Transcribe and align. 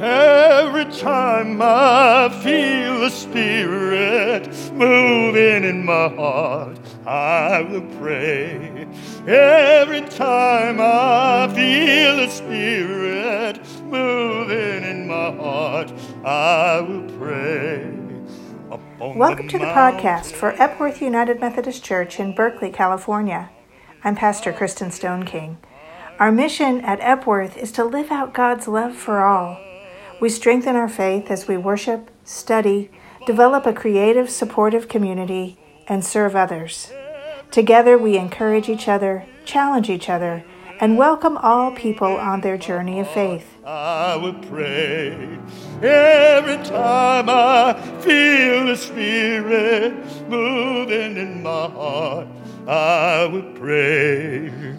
Every 0.00 0.84
time 0.84 1.60
I 1.60 2.28
feel 2.40 3.00
the 3.00 3.10
Spirit 3.10 4.46
moving 4.72 5.64
in 5.64 5.84
my 5.84 6.06
heart, 6.10 6.78
I 7.04 7.62
will 7.62 7.80
pray. 7.98 8.86
Every 9.26 10.02
time 10.02 10.78
I 10.80 11.52
feel 11.52 12.16
the 12.16 12.30
Spirit 12.30 13.60
moving 13.86 14.84
in 14.84 15.08
my 15.08 15.32
heart, 15.32 15.92
I 16.24 16.80
will 16.80 17.18
pray. 17.18 17.90
Welcome 19.00 19.48
to 19.48 19.58
the 19.58 19.64
podcast 19.64 20.30
for 20.30 20.50
Epworth 20.62 21.02
United 21.02 21.40
Methodist 21.40 21.82
Church 21.82 22.20
in 22.20 22.36
Berkeley, 22.36 22.70
California. 22.70 23.50
I'm 24.04 24.14
Pastor 24.14 24.52
Kristen 24.52 24.90
Stoneking. 24.90 25.56
Our 26.20 26.30
mission 26.30 26.82
at 26.82 27.00
Epworth 27.00 27.56
is 27.56 27.72
to 27.72 27.84
live 27.84 28.12
out 28.12 28.32
God's 28.32 28.68
love 28.68 28.94
for 28.94 29.24
all. 29.24 29.58
We 30.20 30.28
strengthen 30.28 30.74
our 30.74 30.88
faith 30.88 31.30
as 31.30 31.46
we 31.46 31.56
worship, 31.56 32.10
study, 32.24 32.90
develop 33.24 33.66
a 33.66 33.72
creative, 33.72 34.28
supportive 34.28 34.88
community, 34.88 35.56
and 35.86 36.04
serve 36.04 36.34
others. 36.34 36.90
Together, 37.52 37.96
we 37.96 38.18
encourage 38.18 38.68
each 38.68 38.88
other, 38.88 39.26
challenge 39.44 39.88
each 39.88 40.08
other, 40.08 40.44
and 40.80 40.98
welcome 40.98 41.36
all 41.36 41.70
people 41.70 42.16
on 42.16 42.40
their 42.40 42.58
journey 42.58 42.98
of 42.98 43.08
faith. 43.08 43.46
I 43.64 44.16
will 44.16 44.34
pray 44.34 45.38
every 45.82 46.64
time 46.64 47.28
I 47.28 47.80
feel 48.00 48.66
the 48.66 48.76
Spirit 48.76 49.94
moving 50.28 51.16
in 51.16 51.44
my 51.44 51.68
heart. 51.68 52.26
I 52.66 53.24
will 53.26 53.52
pray. 53.54 54.78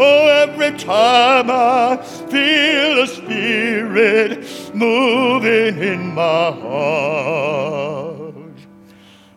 Oh, 0.00 0.28
every 0.28 0.78
time 0.78 1.50
I 1.50 1.96
feel 2.30 2.94
the 2.94 3.06
Spirit 3.08 4.44
moving 4.72 5.76
in 5.82 6.14
my 6.14 6.52
heart, 6.52 8.34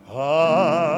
I 0.08 0.91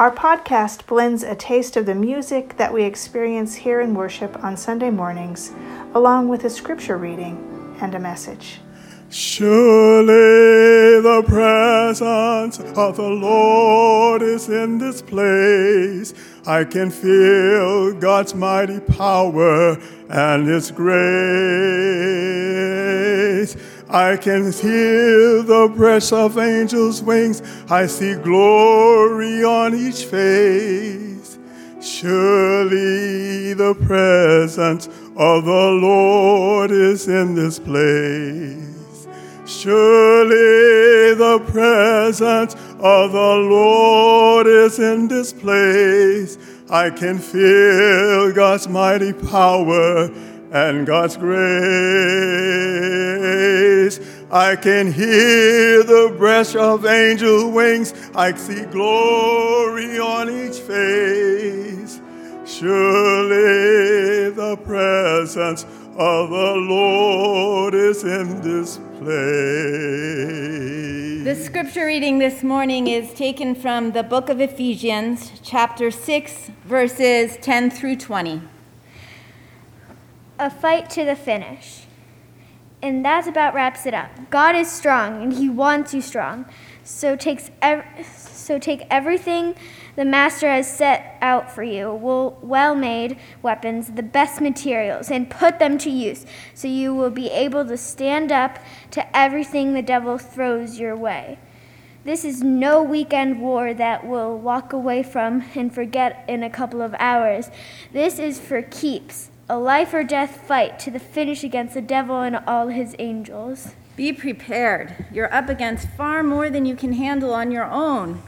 Our 0.00 0.10
podcast 0.10 0.86
blends 0.86 1.22
a 1.22 1.34
taste 1.34 1.76
of 1.76 1.84
the 1.84 1.94
music 1.94 2.56
that 2.56 2.72
we 2.72 2.84
experience 2.84 3.54
here 3.54 3.82
in 3.82 3.92
worship 3.92 4.42
on 4.42 4.56
Sunday 4.56 4.88
mornings, 4.88 5.52
along 5.92 6.28
with 6.28 6.42
a 6.44 6.48
scripture 6.48 6.96
reading 6.96 7.76
and 7.82 7.94
a 7.94 7.98
message. 7.98 8.60
Surely 9.10 11.02
the 11.02 11.22
presence 11.26 12.60
of 12.60 12.96
the 12.96 13.10
Lord 13.10 14.22
is 14.22 14.48
in 14.48 14.78
this 14.78 15.02
place. 15.02 16.14
I 16.46 16.64
can 16.64 16.88
feel 16.90 17.92
God's 17.92 18.34
mighty 18.34 18.80
power 18.80 19.76
and 20.08 20.48
His 20.48 20.70
grace. 20.70 20.90
I 23.92 24.16
can 24.16 24.52
hear 24.52 25.42
the 25.42 25.72
breath 25.74 26.12
of 26.12 26.38
angels' 26.38 27.02
wings. 27.02 27.42
I 27.68 27.86
see 27.86 28.14
glory 28.14 29.42
on 29.42 29.74
each 29.74 30.04
face. 30.04 31.38
Surely 31.82 33.52
the 33.54 33.74
presence 33.84 34.86
of 35.16 35.44
the 35.44 35.70
Lord 35.82 36.70
is 36.70 37.08
in 37.08 37.34
this 37.34 37.58
place. 37.58 39.08
Surely 39.44 41.14
the 41.14 41.42
presence 41.48 42.54
of 42.78 43.10
the 43.10 43.36
Lord 43.50 44.46
is 44.46 44.78
in 44.78 45.08
this 45.08 45.32
place. 45.32 46.38
I 46.70 46.90
can 46.90 47.18
feel 47.18 48.32
God's 48.32 48.68
mighty 48.68 49.12
power 49.12 50.08
and 50.52 50.86
God's 50.86 51.16
grace. 51.16 51.40
I 54.30 54.54
can 54.56 54.92
hear 54.92 55.82
the 55.82 56.14
brush 56.16 56.54
of 56.54 56.86
angel 56.86 57.50
wings. 57.50 57.92
I 58.14 58.32
see 58.34 58.64
glory 58.66 59.98
on 59.98 60.28
each 60.28 60.58
face. 60.58 62.00
Surely 62.44 64.30
the 64.30 64.56
presence 64.64 65.64
of 65.96 66.30
the 66.30 66.54
Lord 66.56 67.74
is 67.74 68.04
in 68.04 68.40
this 68.40 68.78
place. 68.98 69.10
The 71.24 71.34
scripture 71.34 71.86
reading 71.86 72.18
this 72.18 72.42
morning 72.42 72.86
is 72.86 73.12
taken 73.14 73.54
from 73.54 73.92
the 73.92 74.02
book 74.02 74.28
of 74.28 74.40
Ephesians, 74.40 75.32
chapter 75.42 75.90
6, 75.90 76.50
verses 76.64 77.36
10 77.40 77.70
through 77.70 77.96
20. 77.96 78.42
A 80.40 80.50
fight 80.50 80.90
to 80.90 81.04
the 81.04 81.14
finish. 81.14 81.84
And 82.82 83.04
that 83.04 83.28
about 83.28 83.54
wraps 83.54 83.84
it 83.84 83.94
up. 83.94 84.30
God 84.30 84.56
is 84.56 84.70
strong 84.70 85.22
and 85.22 85.32
he 85.34 85.48
wants 85.48 85.92
you 85.92 86.00
strong. 86.00 86.46
So 86.82 87.14
takes 87.14 87.50
ev- 87.60 87.84
so 88.06 88.58
take 88.58 88.86
everything 88.90 89.54
the 89.96 90.04
master 90.04 90.48
has 90.48 90.72
set 90.72 91.18
out 91.20 91.52
for 91.52 91.62
you, 91.62 91.92
well, 91.92 92.38
well-made 92.40 93.18
weapons, 93.42 93.92
the 93.92 94.02
best 94.02 94.40
materials 94.40 95.10
and 95.10 95.28
put 95.28 95.58
them 95.58 95.76
to 95.78 95.90
use 95.90 96.24
so 96.54 96.68
you 96.68 96.94
will 96.94 97.10
be 97.10 97.28
able 97.30 97.66
to 97.66 97.76
stand 97.76 98.32
up 98.32 98.58
to 98.92 99.16
everything 99.16 99.74
the 99.74 99.82
devil 99.82 100.16
throws 100.16 100.78
your 100.78 100.96
way. 100.96 101.38
This 102.02 102.24
is 102.24 102.42
no 102.42 102.82
weekend 102.82 103.42
war 103.42 103.74
that 103.74 104.06
we'll 104.06 104.38
walk 104.38 104.72
away 104.72 105.02
from 105.02 105.44
and 105.54 105.72
forget 105.72 106.24
in 106.26 106.42
a 106.42 106.50
couple 106.50 106.80
of 106.80 106.94
hours. 106.98 107.50
This 107.92 108.18
is 108.18 108.40
for 108.40 108.62
keeps, 108.62 109.29
a 109.50 109.58
life 109.58 109.92
or 109.92 110.04
death 110.04 110.46
fight 110.46 110.78
to 110.78 110.92
the 110.92 111.00
finish 111.00 111.42
against 111.42 111.74
the 111.74 111.82
devil 111.82 112.20
and 112.20 112.36
all 112.46 112.68
his 112.68 112.94
angels. 113.00 113.74
Be 113.96 114.12
prepared. 114.12 115.06
You're 115.12 115.34
up 115.34 115.48
against 115.48 115.88
far 115.88 116.22
more 116.22 116.48
than 116.48 116.66
you 116.66 116.76
can 116.76 116.92
handle 116.92 117.34
on 117.34 117.50
your 117.50 117.64
own. 117.64 118.22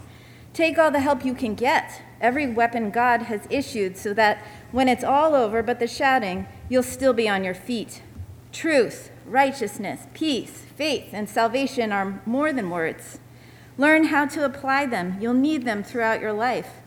Take 0.53 0.79
all 0.79 0.91
the 0.91 0.99
help 0.99 1.25
you 1.25 1.33
can 1.33 1.55
get, 1.55 2.03
every 2.21 2.49
weapon 2.49 2.91
God 2.91 3.23
has 3.23 3.47
issued, 3.51 3.97
so 3.97 4.13
that 4.15 4.45
when 4.73 4.89
it's 4.89 5.05
all 5.05 5.37
over 5.37 5.63
but 5.63 5.79
the 5.79 5.87
shouting, 5.87 6.49
you'll 6.69 6.83
still 6.83 7.13
be 7.13 7.29
on 7.29 7.45
your 7.45 7.55
feet. 7.55 8.03
Truth, 8.51 9.13
righteousness, 9.25 10.09
peace, 10.15 10.65
faith, 10.75 11.11
and 11.13 11.29
salvation 11.29 11.93
are 11.93 12.21
more 12.27 12.53
than 12.53 12.69
words. 12.69 13.21
Learn 13.79 14.07
how 14.07 14.27
to 14.27 14.45
apply 14.45 14.87
them. 14.87 15.19
You'll 15.21 15.35
need 15.35 15.65
them 15.65 15.85
throughout 15.85 16.21
your 16.21 16.33
life. 16.33 16.81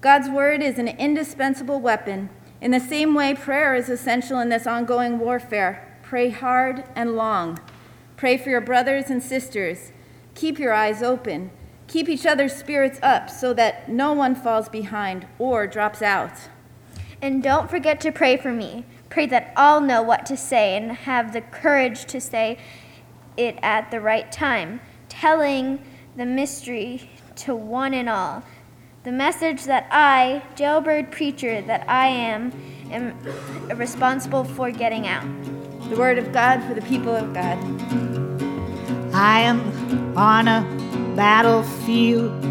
God's 0.00 0.28
word 0.28 0.62
is 0.62 0.78
an 0.78 0.88
indispensable 0.88 1.80
weapon. 1.80 2.28
In 2.60 2.72
the 2.72 2.80
same 2.80 3.14
way, 3.14 3.34
prayer 3.34 3.74
is 3.74 3.88
essential 3.88 4.40
in 4.40 4.48
this 4.48 4.66
ongoing 4.66 5.18
warfare. 5.18 5.98
Pray 6.02 6.30
hard 6.30 6.84
and 6.96 7.14
long. 7.14 7.58
Pray 8.16 8.36
for 8.36 8.50
your 8.50 8.60
brothers 8.60 9.10
and 9.10 9.22
sisters. 9.22 9.92
Keep 10.34 10.58
your 10.58 10.72
eyes 10.72 11.02
open. 11.02 11.50
Keep 11.86 12.08
each 12.08 12.26
other's 12.26 12.54
spirits 12.54 12.98
up 13.02 13.30
so 13.30 13.54
that 13.54 13.88
no 13.88 14.12
one 14.12 14.34
falls 14.34 14.68
behind 14.68 15.26
or 15.38 15.66
drops 15.66 16.02
out. 16.02 16.48
And 17.22 17.42
don't 17.42 17.70
forget 17.70 18.00
to 18.00 18.12
pray 18.12 18.36
for 18.36 18.52
me. 18.52 18.84
Pray 19.08 19.26
that 19.26 19.52
I'll 19.56 19.80
know 19.80 20.02
what 20.02 20.26
to 20.26 20.36
say 20.36 20.76
and 20.76 20.92
have 20.92 21.32
the 21.32 21.40
courage 21.40 22.04
to 22.06 22.20
say 22.20 22.58
it 23.36 23.56
at 23.62 23.90
the 23.90 24.00
right 24.00 24.30
time, 24.30 24.80
telling 25.08 25.82
the 26.16 26.26
mystery 26.26 27.10
to 27.36 27.54
one 27.54 27.94
and 27.94 28.08
all. 28.08 28.42
The 29.04 29.12
message 29.12 29.64
that 29.64 29.86
I, 29.92 30.42
jailbird 30.56 31.12
preacher 31.12 31.62
that 31.62 31.88
I 31.88 32.08
am, 32.08 32.52
am 32.90 33.16
responsible 33.78 34.42
for 34.42 34.72
getting 34.72 35.06
out. 35.06 35.24
The 35.88 35.96
word 35.96 36.18
of 36.18 36.32
God 36.32 36.64
for 36.64 36.74
the 36.74 36.82
people 36.82 37.14
of 37.14 37.32
God. 37.32 37.56
I 39.14 39.40
am 39.42 40.18
on 40.18 40.48
a 40.48 40.62
battlefield. 41.14 42.44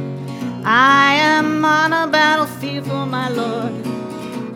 I 0.64 1.16
am 1.16 1.66
on 1.66 1.92
a 1.92 2.08
battlefield 2.08 2.86
for 2.86 3.06
my 3.06 3.28
Lord. 3.28 3.74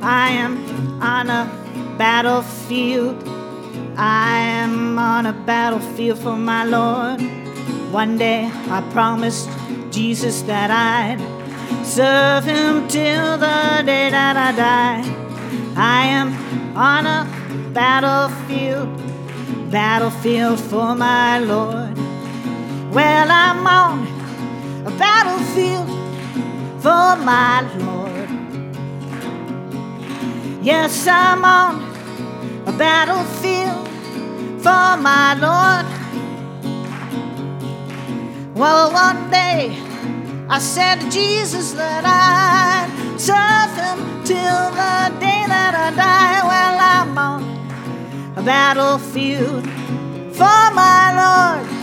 I 0.02 0.30
am 0.30 1.02
on 1.04 1.30
a 1.30 1.96
battlefield. 1.98 3.22
I 3.98 4.38
am 4.38 4.98
on 4.98 5.26
a 5.26 5.34
battlefield 5.34 6.20
for 6.20 6.38
my 6.38 6.64
Lord. 6.64 7.22
One 7.92 8.18
day 8.18 8.50
I 8.70 8.82
promised 8.94 9.50
Jesus 9.92 10.42
that 10.44 10.72
I'd 10.72 11.20
serve 11.84 12.46
him 12.46 12.88
till 12.88 13.38
the 13.38 13.84
day 13.86 14.10
that 14.10 14.36
I 14.38 14.52
die. 14.52 15.04
I 15.76 16.06
am 16.06 16.28
on 16.76 17.06
a 17.06 17.28
battlefield, 17.74 18.90
battlefield 19.72 20.60
for 20.60 20.96
my 20.96 21.40
Lord. 21.40 21.96
Well, 22.94 23.28
I'm 23.30 23.66
on 23.66 24.08
a 24.86 24.92
battlefield 24.98 25.88
for 26.82 27.16
my 27.24 27.62
Lord. 27.78 28.30
Yes, 30.64 31.08
I'm 31.08 31.44
on 31.44 31.82
a 32.68 32.72
battlefield 32.72 33.88
for 34.62 34.98
my 35.10 35.34
Lord. 35.46 35.88
Well, 38.56 38.92
one 38.94 39.32
day 39.32 39.91
I 40.54 40.60
said 40.60 40.96
to 41.00 41.10
Jesus 41.10 41.72
that 41.72 42.04
I'd 42.04 43.18
serve 43.18 43.72
him 43.80 44.22
till 44.26 44.36
the 44.76 45.18
day 45.18 45.46
that 45.48 45.74
I 45.74 45.96
die. 45.96 46.42
Well, 46.44 46.78
I'm 46.92 47.18
on 47.18 48.36
a 48.36 48.44
battlefield 48.44 49.64
for 50.36 50.76
my 50.76 51.16
Lord. 51.16 51.81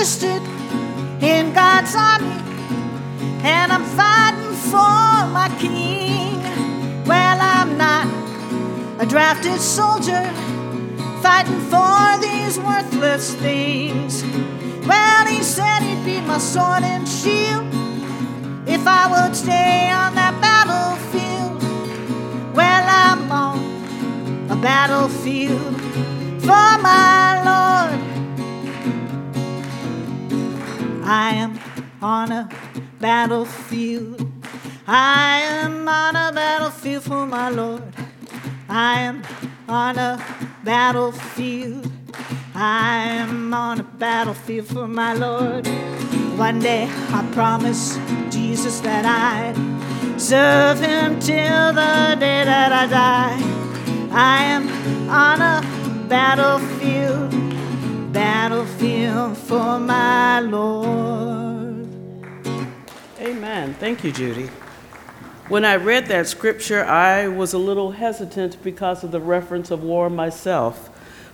Enlisted 0.00 0.42
in 1.22 1.52
God's 1.52 1.94
army, 1.94 2.40
and 3.44 3.70
I'm 3.70 3.84
fighting 3.84 4.54
for 4.70 5.28
my 5.28 5.54
king. 5.60 6.40
Well, 7.04 7.38
I'm 7.38 7.76
not 7.76 8.06
a 8.98 9.04
drafted 9.04 9.60
soldier 9.60 10.24
fighting 11.20 11.60
for 11.68 12.18
these 12.18 12.58
worthless 12.58 13.34
things. 13.34 14.24
Well, 14.86 15.26
he 15.26 15.42
said 15.42 15.80
he'd 15.80 16.02
be 16.02 16.22
my 16.22 16.38
sword 16.38 16.82
and 16.82 17.06
shield 17.06 17.66
if 18.66 18.86
I 18.86 19.04
would 19.12 19.36
stay 19.36 19.90
on 19.90 20.14
that 20.14 20.34
battlefield. 20.40 21.62
Well, 22.56 22.84
I'm 22.88 23.30
on 23.30 24.50
a 24.50 24.56
battlefield 24.56 25.78
for 26.40 26.70
my 26.88 27.42
Lord. 27.44 28.09
I 31.12 31.32
am 31.32 31.58
on 32.00 32.30
a 32.30 32.48
battlefield. 33.00 34.30
I 34.86 35.40
am 35.40 35.88
on 35.88 36.14
a 36.14 36.30
battlefield 36.32 37.02
for 37.02 37.26
my 37.26 37.48
Lord. 37.48 37.82
I 38.68 39.00
am 39.00 39.24
on 39.68 39.98
a 39.98 40.24
battlefield. 40.62 41.90
I 42.54 43.08
am 43.08 43.52
on 43.52 43.80
a 43.80 43.82
battlefield 43.82 44.68
for 44.68 44.86
my 44.86 45.12
Lord. 45.14 45.66
One 46.38 46.60
day 46.60 46.88
I 46.88 47.28
promise 47.32 47.98
Jesus 48.30 48.78
that 48.78 49.04
I'd 49.04 50.20
serve 50.20 50.78
him 50.78 51.18
till 51.18 51.72
the 51.72 52.16
day 52.20 52.44
that 52.44 52.72
I 52.72 52.86
die. 52.86 53.38
I 54.12 54.44
am 54.44 55.10
on 55.10 55.42
a 55.42 56.06
battlefield 56.08 57.39
battlefield 58.12 59.36
for 59.36 59.78
my 59.78 60.40
Lord. 60.40 61.86
Amen. 63.20 63.74
Thank 63.74 64.02
you, 64.04 64.12
Judy. 64.12 64.50
When 65.48 65.64
I 65.64 65.76
read 65.76 66.06
that 66.06 66.26
scripture, 66.26 66.84
I 66.84 67.28
was 67.28 67.52
a 67.52 67.58
little 67.58 67.92
hesitant 67.92 68.62
because 68.62 69.02
of 69.04 69.10
the 69.10 69.20
reference 69.20 69.70
of 69.70 69.82
war 69.82 70.08
myself, 70.08 70.90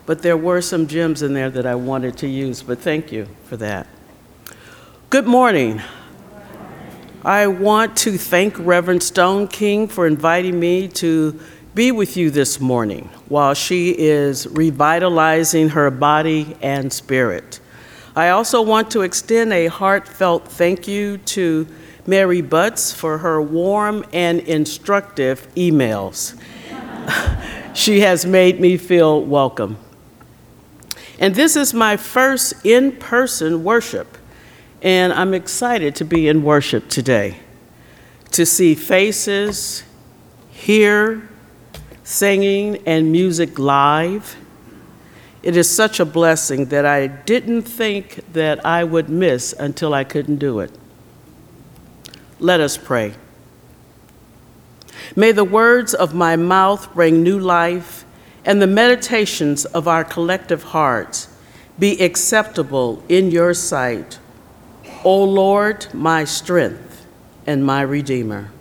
but 0.07 0.23
there 0.23 0.37
were 0.37 0.61
some 0.61 0.87
gems 0.87 1.23
in 1.23 1.35
there 1.35 1.51
that 1.51 1.67
I 1.67 1.75
wanted 1.75 2.17
to 2.19 2.27
use, 2.27 2.63
but 2.63 2.79
thank 2.79 3.13
you 3.13 3.29
for 3.45 3.57
that. 3.59 3.87
Good 5.11 5.27
morning. 5.27 5.83
I 7.25 7.47
want 7.49 7.97
to 7.99 8.17
thank 8.17 8.59
Reverend 8.59 9.01
Stoneking 9.01 9.91
for 9.91 10.07
inviting 10.07 10.61
me 10.61 10.89
to 10.89 11.41
be 11.77 11.93
with 11.93 12.17
you 12.17 12.31
this 12.31 12.59
morning 12.59 13.07
while 13.29 13.53
she 13.53 13.91
is 13.91 14.47
revitalizing 14.47 15.69
her 15.69 15.91
body 15.91 16.57
and 16.63 16.91
spirit. 16.91 17.61
I 18.17 18.31
also 18.31 18.63
want 18.63 18.91
to 18.93 19.03
extend 19.03 19.53
a 19.53 19.67
heartfelt 19.67 20.49
thank 20.49 20.89
you 20.89 21.19
to 21.19 21.69
Mary 22.07 22.41
Butts 22.41 22.95
for 22.95 23.19
her 23.19 23.43
warm 23.43 24.07
and 24.15 24.41
instructive 24.41 25.47
emails. 25.55 26.41
she 27.75 28.01
has 28.01 28.25
made 28.25 28.59
me 28.59 28.79
feel 28.79 29.23
welcome. 29.23 29.77
And 31.19 31.35
this 31.35 31.57
is 31.57 31.75
my 31.75 31.99
first 31.99 32.55
in 32.65 32.93
person 32.93 33.65
worship, 33.65 34.17
and 34.81 35.13
I'm 35.13 35.35
excited 35.35 35.95
to 35.97 36.07
be 36.07 36.27
in 36.27 36.43
worship 36.43 36.89
today, 36.89 37.37
to 38.31 38.47
see 38.47 38.75
faces, 38.75 39.83
hear 40.49 41.29
singing 42.07 42.81
and 42.87 43.11
music 43.11 43.59
live. 43.59 44.37
It 45.43 45.57
is 45.57 45.69
such 45.69 45.99
a 45.99 46.05
blessing 46.05 46.67
that 46.67 46.87
I 46.87 47.09
didn't 47.09 47.63
think 47.63 48.33
that 48.33 48.65
I 48.65 48.85
would 48.85 49.09
miss 49.09 49.53
until 49.53 49.93
I 49.93 50.05
couldn't 50.05 50.37
do 50.37 50.61
it. 50.61 50.71
Let 52.39 52.61
us 52.61 52.77
pray. 52.77 53.15
May 55.17 55.33
the 55.33 55.43
words 55.45 55.95
of 55.95 56.15
my 56.15 56.37
mouth 56.37 56.95
bring 56.95 57.25
new 57.25 57.41
life 57.41 58.05
and 58.45 58.63
the 58.63 58.69
meditations 58.69 59.65
of 59.65 59.89
our 59.89 60.05
collective 60.05 60.63
hearts 60.63 61.29
be 61.77 62.01
acceptable 62.01 63.03
in 63.09 63.33
your 63.33 63.53
sight, 63.53 64.21
O 65.03 65.25
Lord, 65.25 65.93
my 65.93 66.23
strength 66.23 67.05
and 67.49 67.67
my 67.67 67.83
Redeemer. 67.83 68.53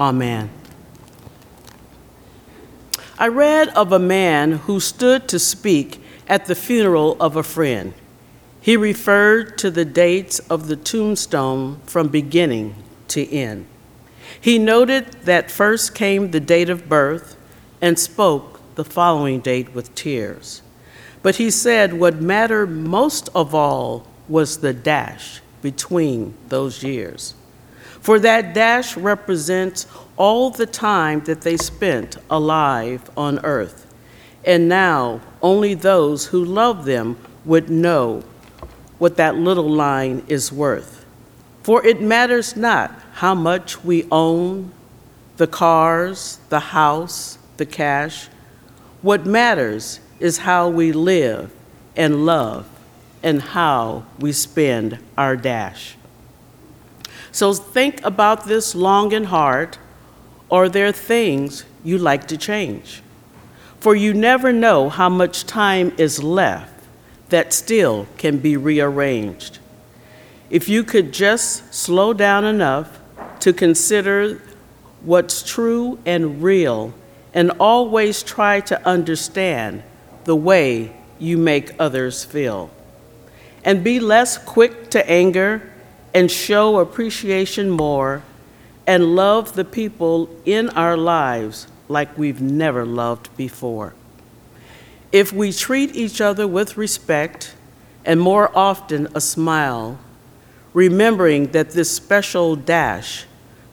Amen. 0.00 0.48
I 3.18 3.28
read 3.28 3.70
of 3.70 3.92
a 3.92 3.98
man 3.98 4.52
who 4.52 4.78
stood 4.78 5.26
to 5.28 5.38
speak 5.38 6.02
at 6.28 6.44
the 6.44 6.54
funeral 6.54 7.16
of 7.18 7.34
a 7.34 7.42
friend. 7.42 7.94
He 8.60 8.76
referred 8.76 9.56
to 9.58 9.70
the 9.70 9.86
dates 9.86 10.38
of 10.50 10.68
the 10.68 10.76
tombstone 10.76 11.80
from 11.86 12.08
beginning 12.08 12.74
to 13.08 13.26
end. 13.32 13.66
He 14.38 14.58
noted 14.58 15.12
that 15.24 15.50
first 15.50 15.94
came 15.94 16.30
the 16.30 16.40
date 16.40 16.68
of 16.68 16.90
birth 16.90 17.36
and 17.80 17.98
spoke 17.98 18.60
the 18.74 18.84
following 18.84 19.40
date 19.40 19.74
with 19.74 19.94
tears. 19.94 20.60
But 21.22 21.36
he 21.36 21.50
said 21.50 21.94
what 21.94 22.20
mattered 22.20 22.70
most 22.70 23.30
of 23.34 23.54
all 23.54 24.06
was 24.28 24.58
the 24.58 24.74
dash 24.74 25.40
between 25.62 26.34
those 26.48 26.82
years. 26.82 27.34
For 28.00 28.18
that 28.20 28.52
dash 28.52 28.94
represents 28.96 29.86
all 30.16 30.50
the 30.50 30.66
time 30.66 31.20
that 31.24 31.42
they 31.42 31.56
spent 31.56 32.16
alive 32.30 33.10
on 33.16 33.38
earth. 33.44 33.86
And 34.44 34.68
now 34.68 35.20
only 35.42 35.74
those 35.74 36.26
who 36.26 36.44
love 36.44 36.84
them 36.84 37.18
would 37.44 37.68
know 37.68 38.22
what 38.98 39.16
that 39.16 39.36
little 39.36 39.68
line 39.68 40.24
is 40.28 40.52
worth. 40.52 41.04
For 41.62 41.84
it 41.84 42.00
matters 42.00 42.56
not 42.56 42.92
how 43.14 43.34
much 43.34 43.84
we 43.84 44.06
own 44.10 44.72
the 45.36 45.46
cars, 45.46 46.38
the 46.48 46.60
house, 46.60 47.38
the 47.56 47.66
cash. 47.66 48.28
What 49.02 49.26
matters 49.26 50.00
is 50.18 50.38
how 50.38 50.68
we 50.68 50.92
live 50.92 51.50
and 51.96 52.24
love 52.24 52.68
and 53.22 53.42
how 53.42 54.04
we 54.18 54.32
spend 54.32 54.98
our 55.18 55.36
dash. 55.36 55.96
So 57.32 57.52
think 57.52 58.02
about 58.04 58.44
this 58.46 58.74
long 58.74 59.12
and 59.12 59.26
hard 59.26 59.76
are 60.50 60.68
there 60.68 60.92
things 60.92 61.64
you 61.84 61.98
like 61.98 62.28
to 62.28 62.36
change? 62.36 63.02
For 63.80 63.94
you 63.94 64.14
never 64.14 64.52
know 64.52 64.88
how 64.88 65.08
much 65.08 65.44
time 65.44 65.92
is 65.98 66.22
left 66.22 66.72
that 67.28 67.52
still 67.52 68.06
can 68.16 68.38
be 68.38 68.56
rearranged. 68.56 69.58
If 70.50 70.68
you 70.68 70.84
could 70.84 71.12
just 71.12 71.74
slow 71.74 72.12
down 72.12 72.44
enough 72.44 72.98
to 73.40 73.52
consider 73.52 74.40
what's 75.02 75.42
true 75.42 75.98
and 76.06 76.42
real 76.42 76.94
and 77.34 77.50
always 77.60 78.22
try 78.22 78.60
to 78.60 78.86
understand 78.86 79.82
the 80.24 80.36
way 80.36 80.96
you 81.18 81.36
make 81.36 81.72
others 81.78 82.24
feel. 82.24 82.70
And 83.64 83.82
be 83.82 84.00
less 84.00 84.38
quick 84.38 84.90
to 84.90 85.10
anger 85.10 85.70
and 86.14 86.30
show 86.30 86.78
appreciation 86.78 87.68
more 87.70 88.22
and 88.86 89.16
love 89.16 89.54
the 89.54 89.64
people 89.64 90.28
in 90.44 90.68
our 90.70 90.96
lives 90.96 91.66
like 91.88 92.16
we've 92.16 92.40
never 92.40 92.84
loved 92.84 93.34
before. 93.36 93.94
If 95.12 95.32
we 95.32 95.52
treat 95.52 95.94
each 95.94 96.20
other 96.20 96.46
with 96.46 96.76
respect 96.76 97.54
and 98.04 98.20
more 98.20 98.56
often 98.56 99.08
a 99.14 99.20
smile, 99.20 99.98
remembering 100.72 101.48
that 101.48 101.70
this 101.70 101.90
special 101.90 102.54
dash 102.54 103.24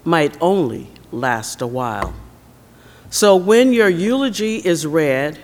might 0.04 0.38
only 0.42 0.88
last 1.12 1.62
a 1.62 1.68
while. 1.68 2.14
So 3.10 3.36
when 3.36 3.74
your 3.74 3.90
eulogy 3.90 4.58
is 4.58 4.88
read, 4.88 5.38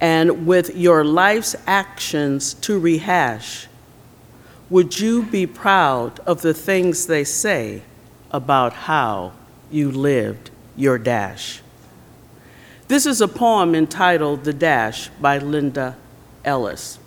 and 0.00 0.46
with 0.46 0.76
your 0.76 1.04
life's 1.04 1.56
actions 1.66 2.54
to 2.54 2.78
rehash, 2.78 3.66
would 4.70 5.00
you 5.00 5.24
be 5.24 5.46
proud 5.46 6.20
of 6.20 6.42
the 6.42 6.54
things 6.54 7.06
they 7.06 7.24
say 7.24 7.82
about 8.30 8.72
how 8.72 9.32
you 9.70 9.90
lived 9.90 10.50
your 10.76 10.98
dash? 10.98 11.60
This 12.88 13.06
is 13.06 13.20
a 13.20 13.28
poem 13.28 13.74
entitled 13.74 14.44
The 14.44 14.52
Dash 14.52 15.08
by 15.20 15.38
Linda 15.38 15.96
Ellis. 16.44 16.98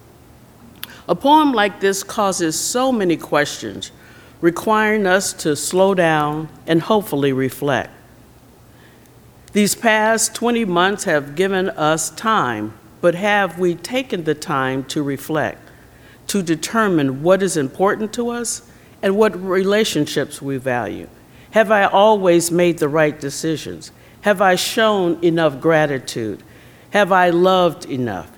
A 1.07 1.15
poem 1.15 1.53
like 1.53 1.79
this 1.79 2.03
causes 2.03 2.59
so 2.59 2.91
many 2.91 3.17
questions, 3.17 3.91
requiring 4.41 5.07
us 5.07 5.33
to 5.33 5.55
slow 5.55 5.93
down 5.93 6.49
and 6.67 6.81
hopefully 6.81 7.33
reflect. 7.33 7.91
These 9.53 9.75
past 9.75 10.35
20 10.35 10.65
months 10.65 11.03
have 11.05 11.35
given 11.35 11.69
us 11.71 12.09
time 12.11 12.73
but 13.01 13.15
have 13.15 13.57
we 13.57 13.75
taken 13.75 14.23
the 14.23 14.35
time 14.35 14.83
to 14.85 15.01
reflect, 15.01 15.59
to 16.27 16.43
determine 16.43 17.23
what 17.23 17.41
is 17.41 17.57
important 17.57 18.13
to 18.13 18.29
us 18.29 18.61
and 19.01 19.17
what 19.17 19.35
relationships 19.41 20.41
we 20.41 20.57
value? 20.57 21.07
Have 21.51 21.71
I 21.71 21.85
always 21.85 22.51
made 22.51 22.77
the 22.77 22.89
right 22.89 23.19
decisions? 23.19 23.91
Have 24.21 24.41
I 24.41 24.55
shown 24.55 25.23
enough 25.23 25.59
gratitude? 25.59 26.43
Have 26.91 27.11
I 27.11 27.29
loved 27.29 27.85
enough? 27.85 28.31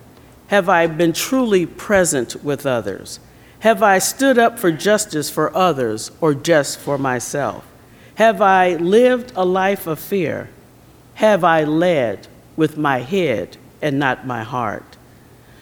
Have 0.48 0.70
I 0.70 0.88
been 0.88 1.14
truly 1.14 1.66
present 1.66 2.44
with 2.44 2.66
others? 2.66 3.20
Have 3.60 3.82
I 3.84 4.00
stood 4.00 4.38
up 4.38 4.60
for 4.60 4.72
justice 4.72 5.30
for 5.30 5.56
others 5.56 6.12
or 6.22 6.34
just 6.34 6.80
for 6.80 6.98
myself? 6.98 7.66
Have 8.16 8.42
I 8.42 8.76
lived 8.76 9.32
a 9.36 9.46
life 9.46 9.88
of 9.88 10.00
fear? 10.00 10.50
Have 11.16 11.44
I 11.44 11.64
led 11.64 12.28
with 12.56 12.78
my 12.78 13.00
head 13.00 13.58
and 13.82 14.00
not 14.00 14.26
my 14.26 14.44
heart. 14.44 14.98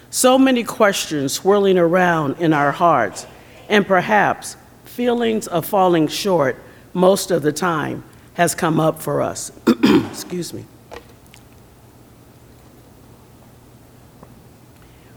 So 0.10 0.38
many 0.38 0.64
questions 0.64 1.34
swirling 1.34 1.78
around 1.78 2.38
in 2.40 2.54
our 2.54 2.72
hearts, 2.72 3.26
and 3.70 3.88
perhaps 3.88 4.58
feelings 5.02 5.48
of 5.48 5.66
falling 5.66 6.08
short 6.08 6.56
most 6.94 7.32
of 7.32 7.42
the 7.42 7.52
time 7.52 8.04
has 8.36 8.54
come 8.54 8.80
up 8.80 9.02
for 9.02 9.20
us. 9.20 9.52
Excuse 10.12 10.54
me. 10.54 10.64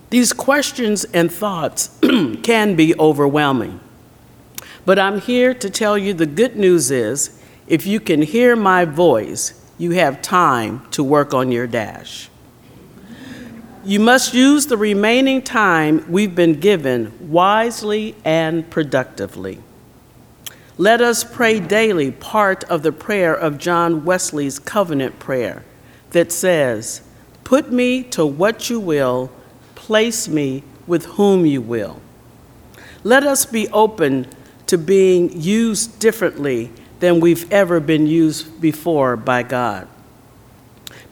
These 0.08 0.32
questions 0.32 1.04
and 1.04 1.30
thoughts 1.30 1.98
can 2.42 2.76
be 2.76 2.98
overwhelming. 2.98 3.78
But 4.86 4.98
I'm 4.98 5.20
here 5.20 5.52
to 5.52 5.68
tell 5.68 5.98
you 5.98 6.14
the 6.14 6.24
good 6.24 6.56
news 6.56 6.90
is 6.90 7.38
if 7.66 7.86
you 7.86 8.00
can 8.00 8.22
hear 8.22 8.56
my 8.56 8.86
voice, 8.86 9.52
you 9.76 9.90
have 9.90 10.22
time 10.22 10.80
to 10.92 11.04
work 11.04 11.34
on 11.34 11.52
your 11.52 11.66
dash. 11.66 12.30
You 13.84 14.00
must 14.00 14.32
use 14.32 14.64
the 14.64 14.78
remaining 14.78 15.42
time 15.42 16.10
we've 16.10 16.34
been 16.34 16.58
given 16.58 17.30
wisely 17.30 18.16
and 18.24 18.70
productively. 18.70 19.58
Let 20.76 21.00
us 21.00 21.22
pray 21.22 21.60
daily 21.60 22.10
part 22.10 22.64
of 22.64 22.82
the 22.82 22.92
prayer 22.92 23.34
of 23.34 23.58
John 23.58 24.04
Wesley's 24.04 24.58
covenant 24.58 25.18
prayer 25.18 25.64
that 26.10 26.32
says, 26.32 27.02
Put 27.44 27.70
me 27.72 28.02
to 28.04 28.26
what 28.26 28.68
you 28.70 28.80
will, 28.80 29.30
place 29.74 30.26
me 30.26 30.64
with 30.86 31.04
whom 31.06 31.46
you 31.46 31.60
will. 31.60 32.00
Let 33.04 33.24
us 33.24 33.46
be 33.46 33.68
open 33.68 34.26
to 34.66 34.78
being 34.78 35.40
used 35.40 36.00
differently 36.00 36.72
than 37.00 37.20
we've 37.20 37.50
ever 37.52 37.78
been 37.80 38.06
used 38.06 38.60
before 38.60 39.16
by 39.16 39.42
God 39.42 39.86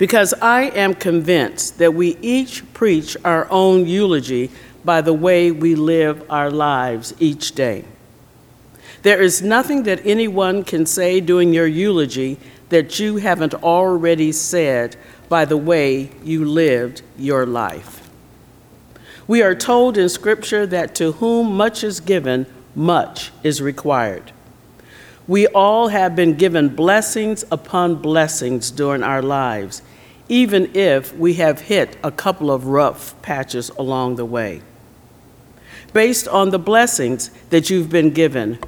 because 0.03 0.35
I 0.43 0.63
am 0.63 0.95
convinced 0.95 1.79
that 1.79 1.95
we 1.95 2.17
each 2.21 2.65
preach 2.75 3.17
our 3.25 3.49
own 3.51 3.87
eulogy 3.87 4.51
by 4.85 5.01
the 5.01 5.13
way 5.13 5.53
we 5.53 5.77
live 5.77 6.29
our 6.29 6.51
lives 6.51 7.15
each 7.21 7.53
day. 7.53 7.85
There 9.03 9.21
is 9.21 9.43
nothing 9.43 9.83
that 9.85 10.07
anyone 10.07 10.63
can 10.63 10.87
say 10.87 11.21
during 11.21 11.53
your 11.53 11.67
eulogy 11.67 12.39
that 12.69 13.01
you 13.01 13.17
haven't 13.17 13.55
already 13.55 14.31
said 14.31 14.97
by 15.29 15.45
the 15.45 15.57
way 15.57 16.11
you 16.23 16.45
lived 16.45 17.03
your 17.19 17.45
life. 17.45 18.09
We 19.27 19.43
are 19.43 19.55
told 19.55 19.99
in 19.99 20.09
Scripture 20.09 20.67
that 20.67 20.95
to 20.97 21.13
whom 21.13 21.57
much 21.57 21.83
is 21.83 22.01
given, 22.01 22.47
much 22.75 23.33
is 23.43 23.61
required. 23.61 24.33
We 25.27 25.47
all 25.49 25.89
have 25.89 26.15
been 26.15 26.35
given 26.35 26.75
blessings 26.75 27.45
upon 27.51 27.97
blessings 27.97 28.71
during 28.71 29.03
our 29.03 29.23
lives, 29.23 29.83
even 30.29 30.75
if 30.75 31.17
we 31.17 31.35
have 31.35 31.63
hit 31.63 31.97
a 32.05 32.11
couple 32.11 32.51
of 32.51 32.67
rough 32.67 33.21
patches 33.23 33.71
along 33.71 34.17
the 34.17 34.25
way. 34.25 34.63
Based 35.93 36.27
on 36.29 36.51
the 36.51 36.59
blessings 36.59 37.31
that 37.51 37.71
you've 37.71 37.91
been 37.91 38.11
given, 38.11 38.59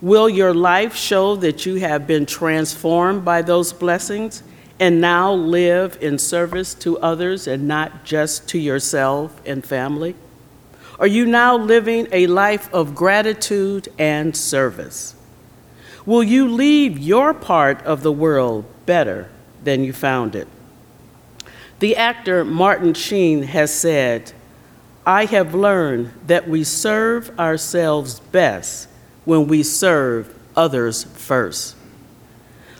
will 0.00 0.28
your 0.28 0.54
life 0.54 0.94
show 0.94 1.36
that 1.36 1.66
you 1.66 1.76
have 1.76 2.06
been 2.06 2.26
transformed 2.26 3.24
by 3.24 3.42
those 3.42 3.72
blessings 3.72 4.42
and 4.78 5.00
now 5.00 5.32
live 5.32 5.98
in 6.00 6.18
service 6.18 6.74
to 6.74 6.98
others 7.00 7.46
and 7.46 7.68
not 7.68 8.04
just 8.04 8.48
to 8.48 8.58
yourself 8.58 9.40
and 9.44 9.64
family? 9.64 10.14
Are 10.98 11.06
you 11.06 11.26
now 11.26 11.56
living 11.56 12.08
a 12.12 12.26
life 12.26 12.72
of 12.72 12.94
gratitude 12.94 13.88
and 13.98 14.36
service? 14.36 15.14
Will 16.06 16.22
you 16.22 16.48
leave 16.48 16.98
your 16.98 17.34
part 17.34 17.82
of 17.82 18.02
the 18.02 18.12
world 18.12 18.64
better 18.86 19.30
than 19.62 19.84
you 19.84 19.92
found 19.92 20.34
it? 20.34 20.48
The 21.78 21.96
actor 21.96 22.44
Martin 22.44 22.92
Sheen 22.92 23.42
has 23.44 23.72
said, 23.72 24.32
I 25.06 25.24
have 25.26 25.54
learned 25.54 26.12
that 26.26 26.48
we 26.48 26.64
serve 26.64 27.38
ourselves 27.38 28.20
best 28.20 28.89
when 29.24 29.46
we 29.46 29.62
serve 29.62 30.34
others 30.56 31.04
first. 31.04 31.76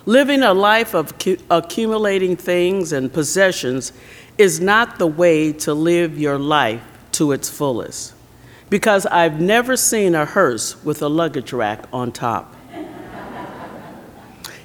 Living 0.06 0.42
a 0.42 0.54
life 0.54 0.94
of 0.94 1.12
accumulating 1.50 2.37
things 2.37 2.92
and 2.92 3.12
possessions 3.12 3.92
is 4.38 4.59
not 4.61 4.99
the 4.99 5.06
way 5.06 5.52
to 5.52 5.75
live 5.75 6.18
your 6.18 6.38
life 6.38 6.82
to 7.12 7.32
its 7.32 7.50
fullest, 7.50 8.14
because 8.70 9.04
I've 9.06 9.40
never 9.40 9.76
seen 9.76 10.14
a 10.14 10.25
hearse 10.25 10.82
with 10.85 11.02
a 11.02 11.09
luggage 11.09 11.52
rack 11.52 11.85
on 11.92 12.12
top. 12.12 12.56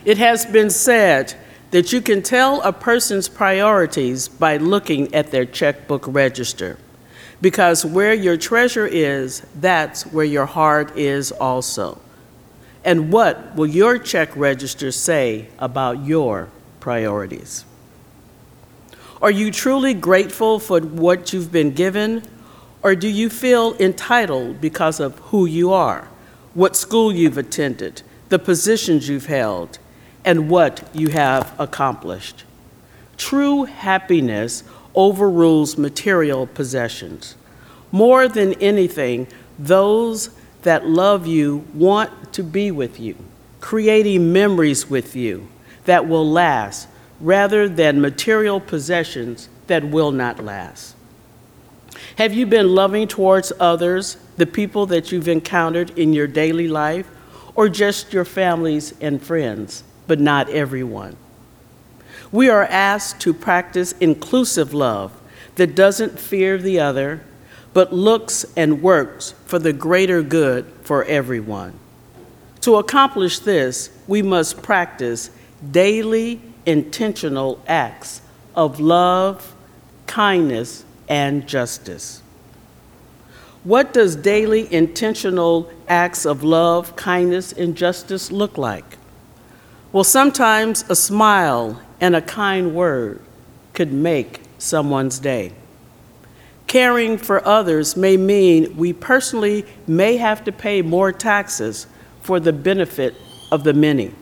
it 0.05 0.17
has 0.17 0.45
been 0.45 0.69
said 0.69 1.35
that 1.71 1.91
you 1.91 1.99
can 1.99 2.21
tell 2.21 2.61
a 2.61 2.71
person's 2.71 3.27
priorities 3.27 4.29
by 4.29 4.55
looking 4.55 5.13
at 5.13 5.31
their 5.31 5.45
checkbook 5.45 6.05
register. 6.07 6.77
Because 7.41 7.85
where 7.85 8.13
your 8.13 8.37
treasure 8.37 8.87
is, 8.87 9.41
that's 9.55 10.05
where 10.05 10.25
your 10.25 10.45
heart 10.45 10.97
is 10.97 11.31
also. 11.31 11.99
And 12.83 13.11
what 13.11 13.55
will 13.55 13.67
your 13.67 13.97
check 13.97 14.35
register 14.35 14.91
say 14.91 15.49
about 15.59 16.05
your 16.05 16.49
priorities? 16.79 17.65
Are 19.21 19.31
you 19.31 19.51
truly 19.51 19.93
grateful 19.93 20.59
for 20.59 20.79
what 20.81 21.33
you've 21.33 21.51
been 21.51 21.71
given? 21.71 22.23
Or 22.83 22.95
do 22.95 23.07
you 23.07 23.29
feel 23.29 23.75
entitled 23.79 24.61
because 24.61 24.99
of 24.99 25.17
who 25.19 25.45
you 25.45 25.73
are, 25.73 26.07
what 26.53 26.75
school 26.75 27.11
you've 27.11 27.37
attended, 27.37 28.03
the 28.29 28.39
positions 28.39 29.09
you've 29.09 29.25
held, 29.25 29.79
and 30.25 30.49
what 30.49 30.89
you 30.93 31.09
have 31.09 31.53
accomplished. 31.59 32.43
True 33.15 33.63
happiness 33.63 34.63
overrules 34.95 35.77
material 35.77 36.47
possessions. 36.47 37.35
More 37.91 38.27
than 38.27 38.53
anything, 38.55 39.27
those 39.57 40.29
that 40.63 40.85
love 40.85 41.27
you 41.27 41.65
want 41.73 42.33
to 42.33 42.43
be 42.43 42.71
with 42.71 42.99
you, 42.99 43.15
creating 43.61 44.33
memories 44.33 44.89
with 44.89 45.15
you 45.15 45.47
that 45.85 46.07
will 46.07 46.29
last 46.29 46.87
rather 47.21 47.69
than 47.69 48.01
material 48.01 48.59
possessions 48.59 49.47
that 49.67 49.83
will 49.83 50.11
not 50.11 50.43
last. 50.43 50.95
Have 52.17 52.33
you 52.33 52.45
been 52.45 52.75
loving 52.75 53.07
towards 53.07 53.53
others, 53.59 54.17
the 54.37 54.45
people 54.45 54.85
that 54.87 55.11
you've 55.11 55.27
encountered 55.27 55.97
in 55.97 56.13
your 56.13 56.27
daily 56.27 56.67
life, 56.67 57.07
or 57.55 57.69
just 57.69 58.11
your 58.11 58.25
families 58.25 58.93
and 58.99 59.21
friends? 59.21 59.83
but 60.07 60.19
not 60.19 60.49
everyone. 60.49 61.15
We 62.35 62.49
are 62.49 62.65
asked 62.65 63.21
to 63.21 63.33
practice 63.33 63.93
inclusive 64.01 64.73
love 64.73 65.13
that 65.55 65.73
doesn't 65.73 66.19
fear 66.19 66.57
the 66.57 66.81
other, 66.81 67.21
but 67.71 67.93
looks 67.93 68.45
and 68.57 68.81
works 68.81 69.33
for 69.45 69.57
the 69.57 69.71
greater 69.71 70.21
good 70.21 70.65
for 70.81 71.05
everyone. 71.05 71.79
To 72.59 72.75
accomplish 72.75 73.39
this, 73.39 73.89
we 74.05 74.21
must 74.21 74.61
practice 74.61 75.29
daily 75.71 76.41
intentional 76.65 77.63
acts 77.67 78.19
of 78.53 78.81
love, 78.81 79.55
kindness, 80.05 80.83
and 81.07 81.47
justice. 81.47 82.21
What 83.63 83.93
does 83.93 84.17
daily 84.17 84.67
intentional 84.73 85.71
acts 85.87 86.25
of 86.25 86.43
love, 86.43 86.97
kindness, 86.97 87.53
and 87.53 87.77
justice 87.77 88.29
look 88.29 88.57
like? 88.57 88.97
Well, 89.93 90.03
sometimes 90.03 90.83
a 90.89 90.97
smile 90.97 91.81
and 92.05 92.15
a 92.15 92.21
kind 92.21 92.75
word 92.75 93.19
could 93.73 93.91
make 93.91 94.39
someone's 94.59 95.17
day. 95.17 95.51
Caring 96.67 97.17
for 97.17 97.43
others 97.47 97.97
may 97.97 98.15
mean 98.15 98.77
we 98.77 98.93
personally 98.93 99.65
may 99.87 100.17
have 100.17 100.43
to 100.43 100.51
pay 100.51 100.83
more 100.83 101.11
taxes 101.11 101.87
for 102.21 102.39
the 102.39 102.53
benefit 102.53 103.15
of 103.51 103.63
the 103.63 103.73
many. 103.73 104.13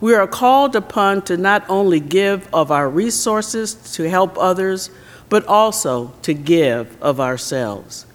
We 0.00 0.14
are 0.14 0.28
called 0.28 0.76
upon 0.76 1.22
to 1.22 1.36
not 1.36 1.68
only 1.68 1.98
give 1.98 2.48
of 2.54 2.70
our 2.70 2.88
resources 2.88 3.74
to 3.94 4.08
help 4.08 4.38
others, 4.38 4.88
but 5.28 5.44
also 5.46 6.12
to 6.22 6.34
give 6.34 6.96
of 7.02 7.18
ourselves. 7.18 8.06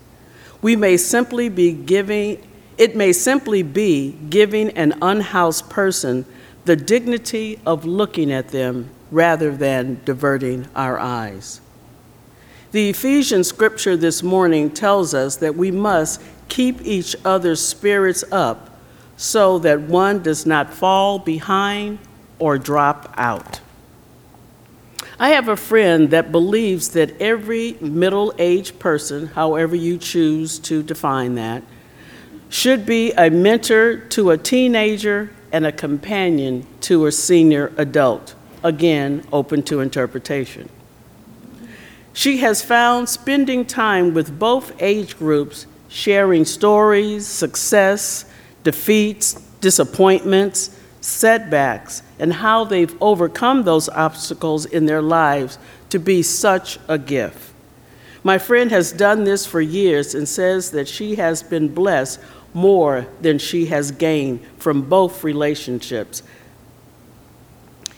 We 0.62 0.78
may 0.78 0.96
simply 0.96 1.50
be 1.50 1.74
giving, 1.74 2.42
it 2.78 2.96
may 2.96 3.12
simply 3.12 3.64
be 3.64 4.18
giving 4.30 4.70
an 4.78 4.98
unhoused 5.02 5.70
person 5.70 6.26
the 6.66 6.76
dignity 6.76 7.60
of 7.66 7.86
looking 7.86 8.32
at 8.32 8.50
them 8.50 8.90
rather 9.10 9.56
than 9.56 10.00
diverting 10.06 10.68
our 10.76 11.00
eyes. 11.00 11.62
The 12.72 12.90
Ephesian 12.90 13.44
scripture 13.44 13.98
this 13.98 14.24
morning 14.24 14.70
tells 14.70 15.14
us 15.14 15.36
that 15.38 15.56
we 15.56 15.72
must 15.72 16.22
keep 16.48 16.82
each 16.82 17.16
other's 17.26 17.66
spirits 17.66 18.24
up 18.32 18.70
so 19.18 19.60
that 19.60 19.82
one 19.82 20.24
does 20.24 20.46
not 20.46 20.74
fall 20.74 21.20
behind 21.20 22.00
or 22.40 22.58
drop 22.58 23.14
out. 23.18 23.60
I 25.20 25.30
have 25.30 25.50
a 25.50 25.58
friend 25.58 26.10
that 26.12 26.32
believes 26.32 26.90
that 26.90 27.20
every 27.22 27.78
middle 27.82 28.34
aged 28.40 28.80
person, 28.80 29.28
however 29.28 29.76
you 29.76 29.98
choose 29.98 30.58
to 30.60 30.82
define 30.82 31.36
that, 31.36 31.64
should 32.50 32.86
be 32.86 33.12
a 33.12 33.30
mentor 33.30 33.98
to 33.98 34.32
a 34.32 34.38
teenager 34.38 35.30
and 35.52 35.66
a 35.66 35.72
companion 35.72 36.66
to 36.82 37.06
a 37.06 37.12
senior 37.12 37.72
adult, 37.78 38.36
again, 38.64 39.26
open 39.32 39.64
to 39.64 39.80
interpretation. 39.82 40.70
She 42.14 42.38
has 42.38 42.62
found 42.62 43.10
spending 43.10 43.66
time 43.66 44.14
with 44.14 44.38
both 44.38 44.82
age 44.82 45.18
groups, 45.18 45.66
sharing 45.88 46.46
stories, 46.46 47.28
success, 47.28 48.26
defeats, 48.64 49.34
disappointments, 49.62 50.78
setbacks, 51.02 52.04
and 52.20 52.34
how 52.34 52.64
they've 52.64 52.96
overcome 53.02 53.64
those 53.64 53.90
obstacles 53.90 54.66
in 54.66 54.86
their 54.86 55.02
lives 55.02 55.58
to 55.90 56.00
be 56.00 56.22
such 56.22 56.80
a 56.88 56.98
gift. 56.98 57.54
My 58.24 58.38
friend 58.38 58.70
has 58.70 58.92
done 58.92 59.24
this 59.24 59.46
for 59.46 59.62
years 59.62 60.14
and 60.14 60.30
says 60.30 60.72
that 60.72 60.88
she 60.88 61.16
has 61.16 61.42
been 61.42 61.74
blessed 61.74 62.20
more 62.54 63.08
than 63.22 63.38
she 63.38 63.68
has 63.68 63.92
gained 63.92 64.46
from 64.58 64.84
both 64.84 65.24
relationships. 65.24 66.24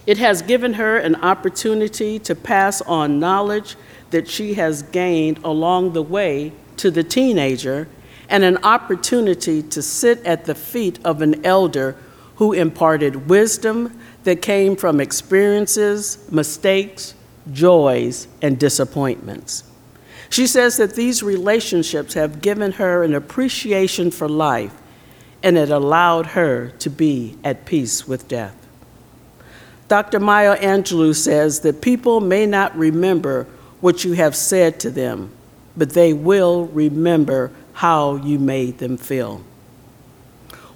It 0.05 0.17
has 0.17 0.41
given 0.41 0.73
her 0.73 0.97
an 0.97 1.15
opportunity 1.15 2.19
to 2.19 2.35
pass 2.35 2.81
on 2.81 3.19
knowledge 3.19 3.75
that 4.11 4.27
she 4.27 4.53
has 4.55 4.83
gained 4.83 5.39
along 5.43 5.93
the 5.93 6.03
way 6.03 6.51
to 6.77 6.91
the 6.91 7.03
teenager 7.03 7.87
and 8.29 8.43
an 8.43 8.57
opportunity 8.63 9.61
to 9.61 9.81
sit 9.81 10.23
at 10.25 10.45
the 10.45 10.55
feet 10.55 10.99
of 11.05 11.21
an 11.21 11.45
elder 11.45 11.95
who 12.35 12.53
imparted 12.53 13.29
wisdom 13.29 13.97
that 14.23 14.41
came 14.41 14.75
from 14.75 14.99
experiences, 14.99 16.17
mistakes, 16.31 17.13
joys, 17.51 18.27
and 18.41 18.59
disappointments. 18.59 19.63
She 20.33 20.47
says 20.47 20.77
that 20.77 20.95
these 20.95 21.21
relationships 21.21 22.15
have 22.15 22.41
given 22.41 22.71
her 22.71 23.03
an 23.03 23.13
appreciation 23.13 24.09
for 24.09 24.27
life 24.27 24.73
and 25.43 25.59
it 25.59 25.69
allowed 25.69 26.25
her 26.25 26.71
to 26.79 26.89
be 26.89 27.37
at 27.43 27.65
peace 27.65 28.07
with 28.07 28.27
death. 28.27 28.55
Dr. 29.89 30.19
Maya 30.19 30.57
Angelou 30.57 31.15
says 31.15 31.59
that 31.59 31.83
people 31.83 32.19
may 32.19 32.47
not 32.47 32.75
remember 32.75 33.45
what 33.79 34.03
you 34.03 34.13
have 34.13 34.35
said 34.35 34.79
to 34.79 34.89
them, 34.89 35.29
but 35.77 35.91
they 35.91 36.13
will 36.13 36.65
remember 36.65 37.51
how 37.73 38.15
you 38.15 38.39
made 38.39 38.79
them 38.79 38.97
feel. 38.97 39.43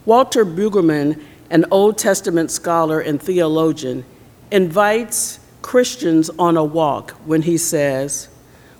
Walter 0.05 0.45
Brueggemann, 0.45 1.19
an 1.49 1.65
Old 1.71 1.97
Testament 1.97 2.51
scholar 2.51 2.99
and 2.99 3.19
theologian, 3.19 4.05
invites 4.51 5.39
Christians 5.63 6.29
on 6.37 6.57
a 6.57 6.63
walk 6.63 7.13
when 7.25 7.41
he 7.41 7.57
says, 7.57 8.29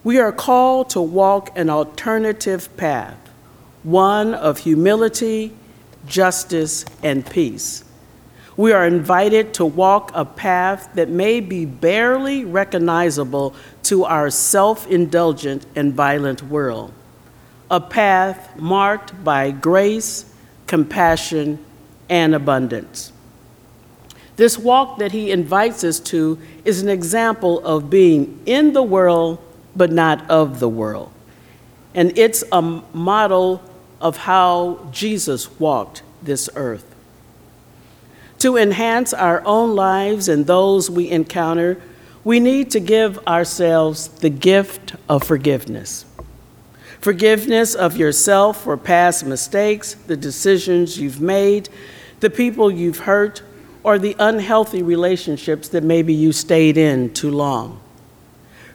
We 0.08 0.20
are 0.20 0.32
called 0.32 0.92
to 0.92 1.02
walk 1.02 1.52
an 1.58 1.70
alternative 1.70 2.70
path, 2.78 3.18
one 3.84 4.34
of 4.34 4.60
humility, 4.60 5.52
justice, 6.06 6.86
and 7.04 7.30
peace. 7.30 7.84
We 8.56 8.72
are 8.72 8.88
invited 8.88 9.54
to 9.56 9.66
walk 9.66 10.12
a 10.14 10.24
path 10.24 10.92
that 10.94 11.10
may 11.10 11.42
be 11.42 11.66
barely 11.66 12.46
recognizable 12.46 13.54
to 13.84 14.06
our 14.06 14.30
self 14.30 14.88
indulgent 14.88 15.66
and 15.76 15.94
violent 15.94 16.42
world 16.42 16.94
a 17.70 17.82
path 17.82 18.58
marked 18.58 19.26
by 19.26 19.52
grace, 19.52 20.34
compassion, 20.68 21.60
and 22.08 22.34
abundance. 22.34 23.12
This 24.38 24.58
walk 24.58 25.00
that 25.00 25.12
he 25.12 25.32
invites 25.32 25.84
us 25.84 26.00
to 26.00 26.40
is 26.64 26.82
an 26.82 26.88
example 26.88 27.60
of 27.66 27.90
being 27.90 28.40
in 28.46 28.72
the 28.72 28.84
world, 28.84 29.40
but 29.78 29.92
not 29.92 30.30
of 30.30 30.60
the 30.60 30.68
world. 30.68 31.12
And 31.94 32.18
it's 32.18 32.44
a 32.52 32.62
model 32.62 33.62
of 34.02 34.18
how 34.18 34.90
Jesus 34.92 35.60
walked 35.60 36.04
this 36.22 36.50
earth. 36.56 36.96
To 38.40 38.58
enhance 38.58 39.14
our 39.14 39.44
own 39.46 39.76
lives 39.76 40.28
and 40.28 40.46
those 40.46 40.90
we 40.90 41.10
encounter, 41.10 41.82
we 42.24 42.40
need 42.40 42.72
to 42.72 42.80
give 42.80 43.26
ourselves 43.28 44.10
the 44.10 44.30
gift 44.30 44.96
of 45.08 45.24
forgiveness 45.24 46.06
forgiveness 47.00 47.76
of 47.76 47.96
yourself 47.96 48.64
for 48.64 48.76
past 48.76 49.26
mistakes, 49.26 49.94
the 49.94 50.18
decisions 50.18 51.00
you've 51.00 51.22
made, 51.22 51.70
the 52.20 52.30
people 52.30 52.72
you've 52.72 53.00
hurt, 53.00 53.42
or 53.84 53.98
the 53.98 54.16
unhealthy 54.20 54.84
relationships 54.84 55.70
that 55.70 55.84
maybe 55.84 56.14
you 56.14 56.34
stayed 56.34 56.78
in 56.78 57.14
too 57.14 57.32
long. 57.32 57.80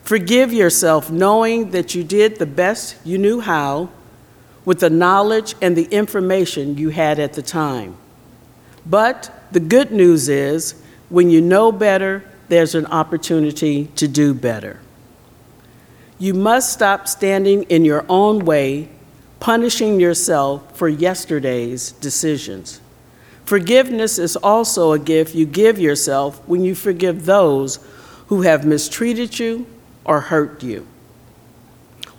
Forgive 0.03 0.53
yourself 0.53 1.11
knowing 1.11 1.71
that 1.71 1.95
you 1.95 2.03
did 2.03 2.39
the 2.39 2.47
best 2.47 2.97
you 3.05 3.19
knew 3.19 3.41
how 3.41 3.89
with 4.65 4.81
the 4.81 4.91
knowledge 4.91 5.55
and 5.61 5.77
the 5.77 5.85
information 5.85 6.77
you 6.77 6.91
had 6.91 7.19
at 7.19 7.35
the 7.35 7.43
time. 7.43 7.97
But 8.85 9.31
the 9.53 9.61
good 9.61 9.93
news 9.93 10.29
is 10.29 10.81
when 11.09 11.31
you 11.31 11.41
know 11.41 11.71
better, 11.71 12.25
there's 12.49 12.75
an 12.75 12.87
opportunity 12.87 13.87
to 13.97 14.09
do 14.09 14.35
better. 14.35 14.81
You 16.19 16.35
must 16.35 16.73
stop 16.73 17.09
standing 17.09 17.65
in 17.65 17.85
your 17.85 18.05
own 18.09 18.45
way, 18.45 18.89
punishing 19.41 20.01
yourself 20.01 20.77
for 20.77 20.89
yesterday's 20.89 21.93
decisions. 21.93 22.81
Forgiveness 23.45 24.19
is 24.19 24.37
also 24.37 24.93
a 24.93 24.99
gift 24.99 25.35
you 25.35 25.47
give 25.47 25.79
yourself 25.79 26.41
when 26.49 26.65
you 26.65 26.75
forgive 26.75 27.25
those 27.25 27.79
who 28.29 28.43
have 28.43 28.65
mistreated 28.65 29.39
you 29.39 29.67
or 30.05 30.21
hurt 30.21 30.63
you. 30.63 30.87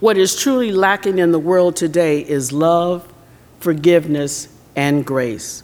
What 0.00 0.18
is 0.18 0.36
truly 0.36 0.72
lacking 0.72 1.18
in 1.18 1.32
the 1.32 1.38
world 1.38 1.76
today 1.76 2.20
is 2.20 2.52
love, 2.52 3.10
forgiveness, 3.60 4.48
and 4.76 5.04
grace. 5.04 5.62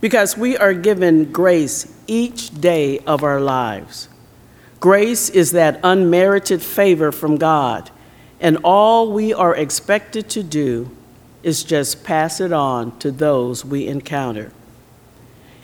Because 0.00 0.36
we 0.36 0.56
are 0.56 0.74
given 0.74 1.30
grace 1.32 1.92
each 2.06 2.60
day 2.60 2.98
of 3.00 3.22
our 3.22 3.40
lives. 3.40 4.08
Grace 4.80 5.28
is 5.28 5.52
that 5.52 5.80
unmerited 5.82 6.62
favor 6.62 7.10
from 7.10 7.36
God, 7.36 7.90
and 8.40 8.58
all 8.62 9.12
we 9.12 9.34
are 9.34 9.54
expected 9.54 10.28
to 10.30 10.42
do 10.42 10.90
is 11.42 11.64
just 11.64 12.04
pass 12.04 12.40
it 12.40 12.52
on 12.52 12.96
to 12.98 13.10
those 13.10 13.64
we 13.64 13.86
encounter. 13.86 14.52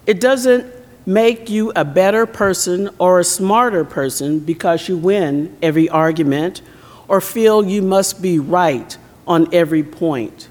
It 0.06 0.20
doesn't 0.20 0.73
make 1.06 1.50
you 1.50 1.72
a 1.76 1.84
better 1.84 2.26
person 2.26 2.90
or 2.98 3.20
a 3.20 3.24
smarter 3.24 3.84
person 3.84 4.38
because 4.38 4.88
you 4.88 4.96
win 4.96 5.56
every 5.62 5.88
argument 5.88 6.62
or 7.08 7.20
feel 7.20 7.64
you 7.64 7.82
must 7.82 8.22
be 8.22 8.38
right 8.38 8.96
on 9.26 9.52
every 9.54 9.82
point, 9.82 10.48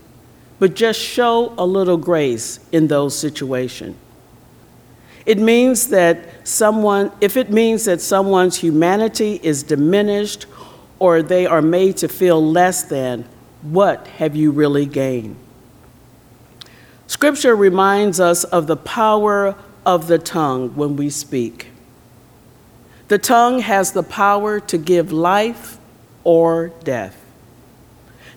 but 0.59 0.75
just 0.75 0.99
show 0.99 1.53
a 1.57 1.65
little 1.65 1.97
grace 1.97 2.59
in 2.71 2.87
those 2.87 3.17
situations. 3.17 3.95
It 5.25 5.39
means 5.39 5.87
that 5.87 6.47
someone, 6.47 7.11
if 7.21 7.37
it 7.37 7.49
means 7.49 7.85
that 7.85 8.01
someone's 8.01 8.57
humanity 8.57 9.39
is 9.41 9.63
diminished 9.63 10.45
or 10.99 11.21
they 11.21 11.45
are 11.45 11.61
made 11.61 11.97
to 11.97 12.07
feel 12.07 12.45
less 12.45 12.83
than, 12.83 13.25
what 13.61 14.05
have 14.07 14.35
you 14.35 14.51
really 14.51 14.85
gained? 14.85 15.37
Scripture 17.07 17.55
reminds 17.55 18.19
us 18.19 18.43
of 18.43 18.67
the 18.67 18.75
power 18.75 19.55
of 19.85 20.07
the 20.07 20.19
tongue 20.19 20.75
when 20.75 20.95
we 20.95 21.09
speak. 21.09 21.67
The 23.07 23.17
tongue 23.17 23.59
has 23.59 23.91
the 23.91 24.03
power 24.03 24.59
to 24.61 24.77
give 24.77 25.11
life 25.11 25.77
or 26.23 26.69
death. 26.83 27.19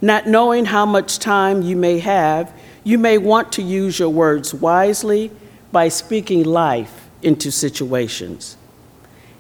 Not 0.01 0.27
knowing 0.27 0.67
how 0.67 0.85
much 0.85 1.19
time 1.19 1.63
you 1.63 1.77
may 1.77 2.01
have, 2.01 2.53
you 2.85 2.99
may 2.99 3.19
want 3.19 3.53
to 3.53 3.63
use 3.63 3.99
your 3.99 4.11
words 4.11 4.53
wisely 4.53 5.31
by 5.73 5.89
speaking 5.89 6.45
life 6.45 7.09
into 7.23 7.51
situations. 7.51 8.57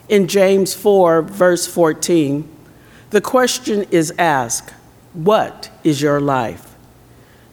In 0.08 0.28
James 0.28 0.74
4, 0.74 1.22
verse 1.22 1.66
14, 1.66 2.48
the 3.10 3.20
question 3.20 3.84
is 3.90 4.12
asked, 4.18 4.70
What 5.12 5.70
is 5.84 6.00
your 6.00 6.20
life? 6.20 6.74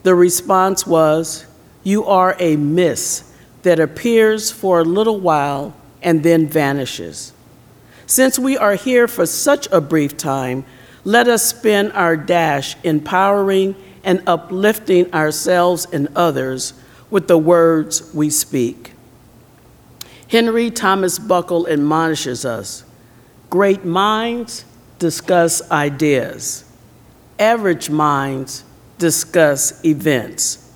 The 0.03 0.15
response 0.15 0.87
was, 0.87 1.45
You 1.83 2.05
are 2.05 2.35
a 2.39 2.55
mist 2.55 3.32
that 3.63 3.79
appears 3.79 4.51
for 4.51 4.79
a 4.79 4.83
little 4.83 5.19
while 5.19 5.75
and 6.01 6.23
then 6.23 6.47
vanishes. 6.47 7.33
Since 8.05 8.37
we 8.37 8.57
are 8.57 8.75
here 8.75 9.07
for 9.07 9.25
such 9.25 9.67
a 9.71 9.81
brief 9.81 10.17
time, 10.17 10.65
let 11.03 11.27
us 11.27 11.43
spend 11.43 11.91
our 11.93 12.15
dash 12.15 12.75
empowering 12.83 13.75
and 14.03 14.21
uplifting 14.27 15.13
ourselves 15.13 15.87
and 15.91 16.07
others 16.15 16.73
with 17.09 17.27
the 17.27 17.37
words 17.37 18.13
we 18.13 18.29
speak. 18.29 18.91
Henry 20.27 20.69
Thomas 20.71 21.19
Buckle 21.19 21.67
admonishes 21.67 22.45
us 22.45 22.83
great 23.49 23.85
minds 23.85 24.65
discuss 24.97 25.61
ideas, 25.69 26.65
average 27.37 27.89
minds 27.89 28.63
discuss 28.97 29.83
events, 29.85 30.71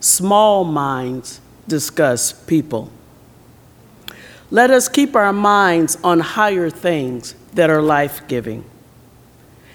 small 0.00 0.62
minds 0.64 1.40
discuss 1.68 2.32
people. 2.32 2.90
Let 4.50 4.70
us 4.70 4.88
keep 4.88 5.14
our 5.14 5.32
minds 5.32 5.98
on 6.02 6.20
higher 6.20 6.70
things 6.70 7.34
that 7.52 7.68
are 7.68 7.82
life 7.82 8.26
giving. 8.28 8.64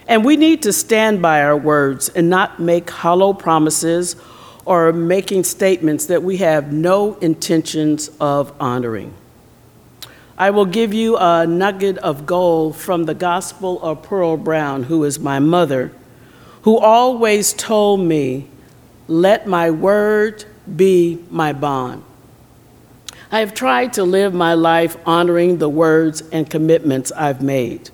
And 0.08 0.25
we 0.25 0.36
need 0.36 0.63
to 0.63 0.73
stand 0.73 1.21
by 1.21 1.43
our 1.43 1.56
words 1.56 2.10
and 2.10 2.29
not 2.29 2.60
make 2.60 2.89
hollow 2.89 3.34
promises 3.34 4.15
or 4.65 4.91
making 4.91 5.43
statements 5.43 6.08
that 6.08 6.23
we 6.23 6.38
have 6.38 6.73
no 6.73 7.15
intentions 7.15 8.10
of 8.19 8.53
honoring. 8.60 9.13
I 10.38 10.49
will 10.49 10.65
give 10.65 10.93
you 10.93 11.17
a 11.17 11.45
nugget 11.45 11.97
of 11.99 12.25
gold 12.25 12.75
from 12.75 13.03
the 13.03 13.13
Gospel 13.13 13.82
of 13.84 14.01
Pearl 14.01 14.36
Brown, 14.38 14.84
who 14.84 15.03
is 15.03 15.19
my 15.19 15.39
mother, 15.39 15.91
who 16.63 16.77
always 16.79 17.53
told 17.53 17.99
me, 17.99 18.47
Let 19.08 19.45
my 19.45 19.69
word 19.69 20.45
be 20.76 21.23
my 21.30 21.54
bond. 21.54 22.04
I 23.32 23.39
have 23.39 23.54
tried 23.54 23.93
to 23.93 24.04
live 24.04 24.34
my 24.34 24.54
life 24.54 24.95
honoring 25.06 25.58
the 25.58 25.69
words 25.69 26.21
and 26.32 26.49
commitments 26.49 27.12
I've 27.12 27.41
made. 27.41 27.89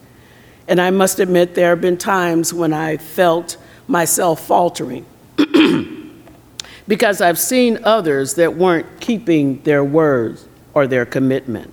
And 0.68 0.82
I 0.82 0.92
must 0.92 1.20
admit, 1.20 1.56
there 1.56 1.70
have 1.70 1.82
been 1.82 1.98
times 1.98 2.54
when 2.54 2.74
I 2.74 2.98
felt 2.98 3.58
myself 3.88 4.46
faltering 4.46 5.06
because 6.88 7.22
I've 7.22 7.40
seen 7.40 7.80
others 7.84 8.36
that 8.36 8.56
weren't 8.56 9.00
keeping 9.00 9.64
their 9.64 9.84
words 9.84 10.48
or 10.74 10.88
their 10.88 11.06
commitment. 11.06 11.72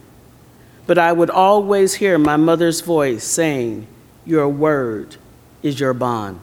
But 0.86 0.98
I 0.98 1.12
would 1.12 1.30
always 1.30 1.94
hear 1.94 2.18
my 2.18 2.36
mother's 2.36 2.80
voice 2.80 3.24
saying, 3.24 3.86
Your 4.24 4.48
word 4.48 5.16
is 5.62 5.80
your 5.80 5.92
bond. 5.92 6.40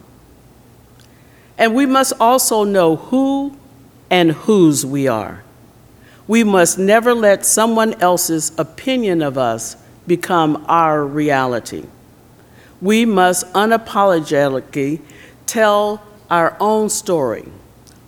And 1.57 1.73
we 1.73 1.85
must 1.85 2.13
also 2.19 2.63
know 2.63 2.97
who 2.97 3.57
and 4.13 4.31
whose 4.45 4.85
we 4.85 5.07
are. 5.07 5.43
We 6.27 6.45
must 6.45 6.77
never 6.77 7.13
let 7.13 7.45
someone 7.45 7.93
else's 8.01 8.53
opinion 8.57 9.21
of 9.21 9.37
us 9.37 9.75
become 10.05 10.63
our 10.69 11.03
reality 11.05 11.87
we 12.83 13.05
must 13.05 13.45
unapologetically 13.53 14.99
tell 15.45 16.03
our 16.29 16.57
own 16.59 16.89
story, 16.89 17.47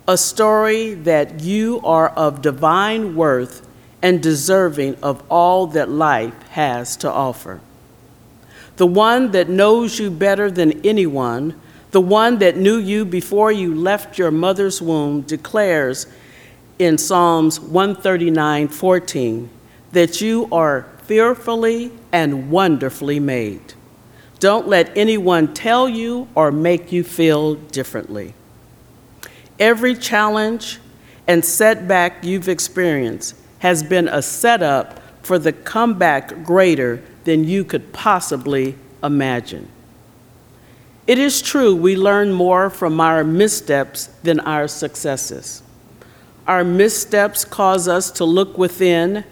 a 0.06 0.18
story 0.18 0.92
that 0.92 1.40
you 1.40 1.80
are 1.82 2.10
of 2.10 2.42
divine 2.42 3.16
worth 3.16 3.66
and 4.02 4.22
deserving 4.22 4.94
of 4.96 5.22
all 5.30 5.66
that 5.68 5.88
life 5.88 6.34
has 6.50 6.94
to 6.94 7.10
offer. 7.10 7.58
The 8.76 8.86
one 8.86 9.30
that 9.30 9.48
knows 9.48 9.98
you 9.98 10.10
better 10.10 10.50
than 10.50 10.84
anyone, 10.86 11.58
the 11.90 12.00
one 12.00 12.38
that 12.38 12.56
knew 12.56 12.76
you 12.78 13.04
before 13.04 13.52
you 13.52 13.74
left 13.74 14.18
your 14.18 14.30
mother's 14.30 14.82
womb, 14.82 15.22
declares 15.22 16.06
in 16.78 16.98
Psalms 16.98 17.58
139 17.60 18.68
14 18.68 19.50
that 19.92 20.20
you 20.20 20.48
are 20.52 20.86
fearfully 21.04 21.92
and 22.12 22.50
wonderfully 22.50 23.20
made. 23.20 23.74
Don't 24.38 24.68
let 24.68 24.94
anyone 24.96 25.54
tell 25.54 25.88
you 25.88 26.28
or 26.34 26.52
make 26.52 26.92
you 26.92 27.02
feel 27.02 27.54
differently. 27.54 28.34
Every 29.58 29.94
challenge 29.94 30.78
and 31.26 31.44
setback 31.44 32.24
you've 32.24 32.48
experienced 32.48 33.34
has 33.60 33.82
been 33.82 34.08
a 34.08 34.20
setup 34.20 35.00
for 35.24 35.38
the 35.38 35.52
comeback 35.52 36.44
greater 36.44 37.02
than 37.24 37.44
you 37.44 37.64
could 37.64 37.92
possibly 37.92 38.76
imagine. 39.02 39.68
It 41.06 41.18
is 41.18 41.40
true 41.40 41.74
we 41.74 41.96
learn 41.96 42.32
more 42.32 42.68
from 42.70 43.00
our 43.00 43.22
missteps 43.22 44.06
than 44.22 44.40
our 44.40 44.68
successes. 44.68 45.62
Our 46.46 46.64
missteps 46.64 47.44
cause 47.44 47.88
us 47.88 48.10
to 48.12 48.24
look 48.24 48.58
within 48.58 49.24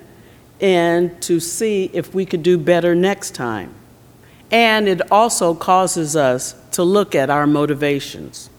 and 0.61 1.21
to 1.23 1.41
see 1.41 1.91
if 1.93 2.15
we 2.15 2.25
could 2.25 2.43
do 2.43 2.59
better 2.59 2.95
next 2.95 3.35
time 3.35 3.75
and 4.55 4.89
it 4.89 5.11
also 5.11 5.53
causes 5.53 6.15
us 6.15 6.55
to 6.71 6.85
look 6.85 7.17
at 7.17 7.29
our 7.29 7.45
motivations. 7.45 8.51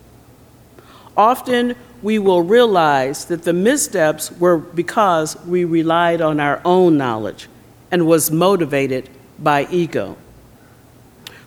Often 1.15 1.75
we 2.01 2.19
will 2.19 2.41
realize 2.41 3.23
that 3.25 3.43
the 3.43 3.53
missteps 3.53 4.29
were 4.29 4.57
because 4.57 5.37
we 5.45 5.63
relied 5.63 6.19
on 6.19 6.41
our 6.41 6.61
own 6.65 6.97
knowledge 6.97 7.47
and 7.91 8.05
was 8.05 8.29
motivated 8.29 9.09
by 9.39 9.67
ego. 9.71 10.17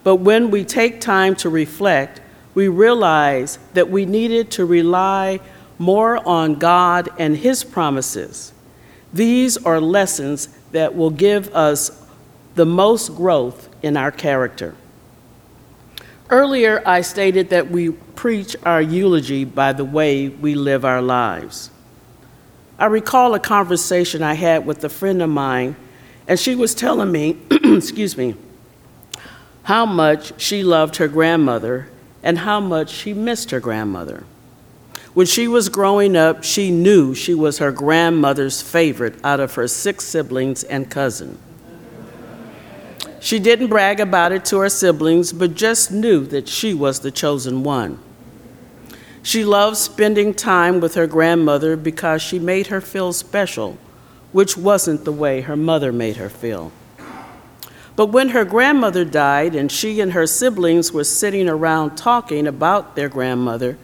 But 0.05 0.17
when 0.17 0.51
we 0.51 0.65
take 0.65 1.01
time 1.01 1.35
to 1.37 1.49
reflect, 1.49 2.21
we 2.55 2.69
realize 2.69 3.59
that 3.75 3.91
we 3.91 4.05
needed 4.05 4.51
to 4.53 4.65
rely 4.65 5.41
more 5.79 6.27
on 6.27 6.55
God 6.57 7.09
and 7.19 7.37
His 7.37 7.65
promises. 7.65 8.53
These 9.13 9.57
are 9.59 9.81
lessons 9.81 10.49
that 10.73 10.95
will 10.95 11.11
give 11.11 11.55
us 11.55 12.05
the 12.55 12.67
most 12.67 13.15
growth 13.17 13.69
in 13.83 13.97
our 13.97 14.11
character. 14.11 14.75
Earlier, 16.31 16.83
I 16.85 17.01
stated 17.01 17.51
that 17.51 17.71
we 17.71 17.91
preach 17.91 18.55
our 18.65 18.83
eulogy 18.83 19.45
by 19.45 19.73
the 19.73 19.85
way 19.85 20.29
we 20.29 20.55
live 20.55 20.85
our 20.85 21.01
lives. 21.01 21.71
I 22.79 22.87
recall 22.87 23.35
a 23.35 23.41
conversation 23.41 24.23
I 24.23 24.35
had 24.35 24.67
with 24.67 24.85
a 24.85 24.89
friend 24.89 25.23
of 25.23 25.31
mine, 25.31 25.75
and 26.27 26.39
she 26.39 26.55
was 26.55 26.75
telling 26.75 27.11
me, 27.11 27.39
excuse 27.51 28.17
me, 28.17 28.35
how 29.69 29.85
much 29.85 30.33
she 30.41 30.63
loved 30.63 30.97
her 30.97 31.09
grandmother 31.09 31.87
and 32.23 32.39
how 32.39 32.59
much 32.59 32.89
she 32.89 33.13
missed 33.13 33.51
her 33.51 33.61
grandmother. 33.61 34.25
When 35.13 35.27
she 35.27 35.47
was 35.47 35.69
growing 35.69 36.17
up, 36.17 36.43
she 36.43 36.71
knew 36.71 37.15
she 37.15 37.35
was 37.35 37.59
her 37.59 37.71
grandmother's 37.71 38.63
favorite 38.63 39.23
out 39.23 39.41
of 39.41 39.57
her 39.57 39.69
six 39.69 40.07
siblings 40.07 40.65
and 40.65 40.91
cousin. 40.91 41.39
She 43.21 43.39
didn't 43.39 43.67
brag 43.67 44.01
about 44.01 44.33
it 44.33 44.47
to 44.47 44.59
her 44.61 44.71
siblings, 44.71 45.35
but 45.35 45.55
just 45.55 45.93
knew 45.93 46.25
that 46.29 46.49
she 46.49 46.73
was 46.73 47.01
the 47.01 47.11
chosen 47.11 47.63
one. 47.63 47.99
She 49.23 49.45
loved 49.45 49.77
spending 49.77 50.33
time 50.33 50.81
with 50.81 50.95
her 50.95 51.07
grandmother 51.07 51.77
because 51.77 52.23
she 52.23 52.39
made 52.39 52.69
her 52.69 52.81
feel 52.81 53.13
special, 53.13 53.77
which 54.33 54.57
wasn't 54.57 55.05
the 55.05 55.13
way 55.13 55.43
her 55.43 55.57
mother 55.57 55.93
made 55.93 56.17
her 56.17 56.31
feel. 56.31 56.73
But 57.99 58.11
when 58.11 58.29
her 58.29 58.45
grandmother 58.45 59.05
died 59.05 59.57
and 59.57 59.73
she 59.73 60.01
and 60.01 60.13
her 60.13 60.25
siblings 60.25 60.93
were 60.93 61.03
sitting 61.03 61.49
around 61.49 61.97
talking 61.97 62.47
about 62.47 62.95
their 62.95 63.09
grandmother, 63.09 63.77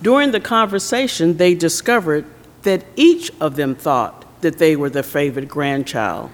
during 0.00 0.30
the 0.30 0.40
conversation 0.40 1.36
they 1.36 1.54
discovered 1.54 2.24
that 2.62 2.86
each 2.96 3.30
of 3.38 3.56
them 3.56 3.74
thought 3.74 4.24
that 4.40 4.56
they 4.56 4.76
were 4.76 4.88
the 4.88 5.02
favorite 5.02 5.48
grandchild 5.48 6.30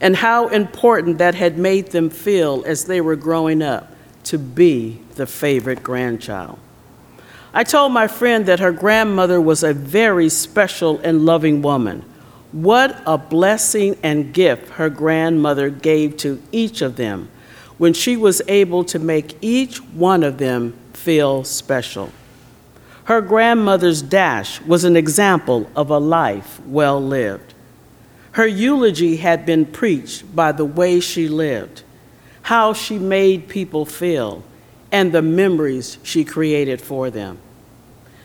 and 0.00 0.16
how 0.16 0.48
important 0.48 1.18
that 1.18 1.36
had 1.36 1.58
made 1.58 1.92
them 1.92 2.10
feel 2.10 2.64
as 2.66 2.86
they 2.86 3.00
were 3.00 3.14
growing 3.14 3.62
up 3.62 3.92
to 4.24 4.36
be 4.36 5.00
the 5.14 5.28
favorite 5.28 5.84
grandchild. 5.84 6.58
I 7.54 7.62
told 7.62 7.92
my 7.92 8.08
friend 8.08 8.46
that 8.46 8.58
her 8.58 8.72
grandmother 8.72 9.40
was 9.40 9.62
a 9.62 9.72
very 9.72 10.28
special 10.28 10.98
and 11.04 11.24
loving 11.24 11.62
woman, 11.62 12.04
what 12.52 13.02
a 13.06 13.18
blessing 13.18 13.96
and 14.02 14.32
gift 14.32 14.68
her 14.72 14.90
grandmother 14.90 15.70
gave 15.70 16.16
to 16.18 16.40
each 16.52 16.82
of 16.82 16.96
them 16.96 17.28
when 17.78 17.92
she 17.92 18.16
was 18.16 18.42
able 18.46 18.84
to 18.84 18.98
make 18.98 19.36
each 19.40 19.78
one 19.78 20.22
of 20.22 20.38
them 20.38 20.74
feel 20.92 21.42
special. 21.44 22.12
Her 23.04 23.20
grandmother's 23.20 24.02
dash 24.02 24.60
was 24.60 24.84
an 24.84 24.96
example 24.96 25.68
of 25.74 25.90
a 25.90 25.98
life 25.98 26.60
well 26.66 27.02
lived. 27.02 27.54
Her 28.32 28.46
eulogy 28.46 29.16
had 29.16 29.44
been 29.44 29.66
preached 29.66 30.34
by 30.34 30.52
the 30.52 30.64
way 30.64 31.00
she 31.00 31.28
lived, 31.28 31.82
how 32.42 32.72
she 32.72 32.98
made 32.98 33.48
people 33.48 33.84
feel, 33.84 34.44
and 34.92 35.10
the 35.10 35.22
memories 35.22 35.98
she 36.02 36.24
created 36.24 36.80
for 36.80 37.10
them. 37.10 37.38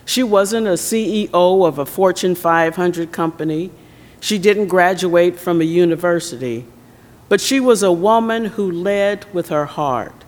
She 0.05 0.23
wasn't 0.23 0.67
a 0.67 0.71
CEO 0.71 1.67
of 1.67 1.79
a 1.79 1.85
Fortune 1.85 2.35
500 2.35 3.11
company. 3.11 3.71
She 4.19 4.37
didn't 4.37 4.67
graduate 4.67 5.39
from 5.39 5.61
a 5.61 5.65
university. 5.65 6.65
But 7.29 7.41
she 7.41 7.59
was 7.59 7.83
a 7.83 7.91
woman 7.91 8.45
who 8.45 8.71
led 8.71 9.25
with 9.33 9.49
her 9.49 9.65
heart, 9.65 10.23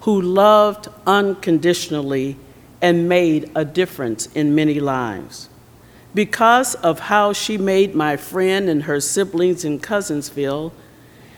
who 0.00 0.20
loved 0.20 0.88
unconditionally 1.06 2.36
and 2.80 3.08
made 3.08 3.50
a 3.54 3.64
difference 3.64 4.26
in 4.34 4.54
many 4.54 4.80
lives. 4.80 5.48
Because 6.14 6.74
of 6.76 7.00
how 7.00 7.32
she 7.32 7.58
made 7.58 7.94
my 7.94 8.16
friend 8.16 8.68
and 8.68 8.84
her 8.84 9.00
siblings 9.00 9.64
in 9.64 9.78
Cousinsville, 9.78 10.72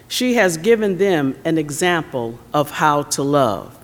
she 0.07 0.35
has 0.35 0.57
given 0.57 0.99
them 0.99 1.37
an 1.45 1.59
example 1.59 2.39
of 2.55 2.73
how 2.73 3.03
to 3.03 3.23
love. 3.23 3.77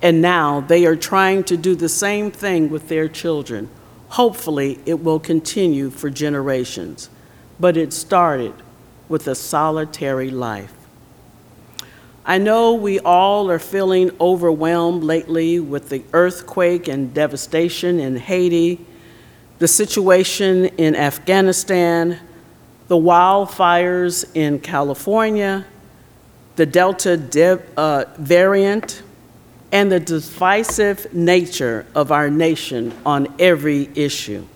And 0.00 0.20
now 0.20 0.60
they 0.60 0.84
are 0.86 0.96
trying 0.96 1.44
to 1.44 1.56
do 1.56 1.74
the 1.74 1.88
same 1.88 2.30
thing 2.30 2.70
with 2.70 2.88
their 2.88 3.08
children. 3.08 3.68
Hopefully, 4.10 4.80
it 4.86 5.02
will 5.02 5.20
continue 5.20 5.90
for 5.90 6.10
generations. 6.10 7.08
But 7.58 7.76
it 7.76 7.92
started 7.92 8.54
with 9.08 9.26
a 9.28 9.34
solitary 9.34 10.30
life. 10.30 10.72
I 12.24 12.38
know 12.38 12.74
we 12.74 13.00
all 13.00 13.50
are 13.50 13.58
feeling 13.58 14.12
overwhelmed 14.20 15.02
lately 15.02 15.58
with 15.58 15.88
the 15.88 16.04
earthquake 16.12 16.86
and 16.86 17.12
devastation 17.12 17.98
in 17.98 18.16
Haiti, 18.16 18.84
the 19.58 19.66
situation 19.66 20.66
in 20.66 20.94
Afghanistan, 20.94 22.20
the 22.88 22.96
wildfires 22.96 24.24
in 24.34 24.60
California, 24.60 25.66
the 26.56 26.66
Delta 26.66 27.16
de- 27.16 27.60
uh, 27.76 28.04
variant, 28.18 29.02
and 29.72 29.90
the 29.90 29.98
divisive 29.98 31.12
nature 31.12 31.86
of 31.94 32.12
our 32.12 32.30
nation 32.30 32.92
on 33.04 33.34
every 33.38 33.88
issue. 33.94 34.46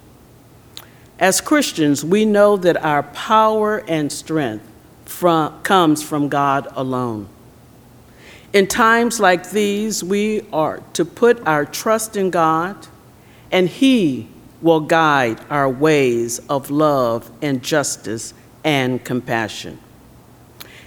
As 1.19 1.41
Christians, 1.41 2.05
we 2.05 2.25
know 2.25 2.57
that 2.59 2.77
our 2.77 3.03
power 3.03 3.79
and 3.89 4.13
strength 4.13 4.65
from, 5.07 5.61
comes 5.63 6.03
from 6.03 6.29
God 6.29 6.69
alone. 6.73 7.29
In 8.53 8.67
times 8.67 9.19
like 9.19 9.51
these, 9.51 10.05
we 10.05 10.47
are 10.53 10.83
to 10.93 11.05
put 11.05 11.47
our 11.47 11.65
trust 11.65 12.17
in 12.17 12.31
God, 12.31 12.87
and 13.51 13.69
He 13.69 14.29
will 14.61 14.81
guide 14.81 15.41
our 15.51 15.69
ways 15.69 16.39
of 16.49 16.71
love 16.71 17.31
and 17.43 17.63
justice 17.63 18.35
and 18.65 19.05
compassion. 19.05 19.79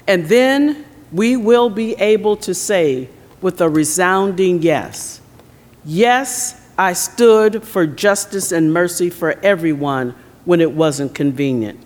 And 0.07 0.25
then 0.25 0.85
we 1.11 1.37
will 1.37 1.69
be 1.69 1.93
able 1.95 2.35
to 2.37 2.53
say, 2.53 3.09
with 3.41 3.61
a 3.61 3.69
resounding 3.69 4.61
yes. 4.61 5.21
Yes, 5.85 6.58
I 6.79 6.93
stood 6.93 7.65
for 7.65 7.85
justice 7.85 8.53
and 8.53 8.71
mercy 8.71 9.09
for 9.09 9.37
everyone 9.43 10.15
when 10.45 10.61
it 10.61 10.71
wasn't 10.71 11.13
convenient. 11.13 11.77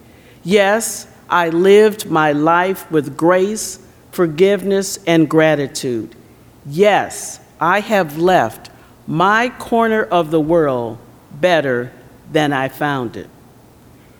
Yes, 0.43 1.07
I 1.27 1.49
lived 1.49 2.11
my 2.11 2.31
life 2.31 2.91
with 2.91 3.17
grace, 3.17 3.79
forgiveness, 4.11 4.99
and 5.07 5.27
gratitude. 5.27 6.15
Yes, 6.63 7.39
I 7.59 7.79
have 7.79 8.19
left 8.19 8.69
my 9.07 9.49
corner 9.49 10.03
of 10.03 10.29
the 10.29 10.39
world 10.39 10.99
better 11.41 11.91
than 12.31 12.53
I 12.53 12.69
found 12.69 13.17
it. 13.17 13.31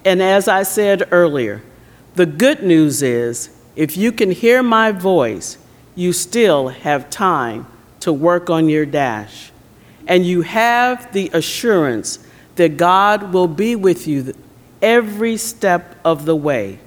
And 0.04 0.24
as 0.24 0.48
I 0.48 0.64
said 0.64 1.08
earlier, 1.12 1.62
the 2.16 2.26
good 2.26 2.64
news 2.64 3.04
is 3.04 3.56
if 3.76 3.96
you 3.96 4.12
can 4.12 4.32
hear 4.32 4.64
my 4.64 4.92
voice, 4.92 5.60
you 5.94 6.14
still 6.14 6.70
have 6.70 7.12
time 7.12 7.68
to 8.00 8.12
work 8.12 8.50
on 8.50 8.70
your 8.70 8.88
dash. 8.88 9.53
And 10.08 10.26
you 10.26 10.42
have 10.42 11.12
the 11.13 11.30
assurance 11.34 12.20
that 12.56 12.78
God 12.78 13.34
will 13.34 13.48
be 13.48 13.76
with 13.76 14.08
you 14.08 14.34
every 14.82 15.38
step 15.38 15.96
of 16.04 16.26
the 16.26 16.36
way, 16.36 16.80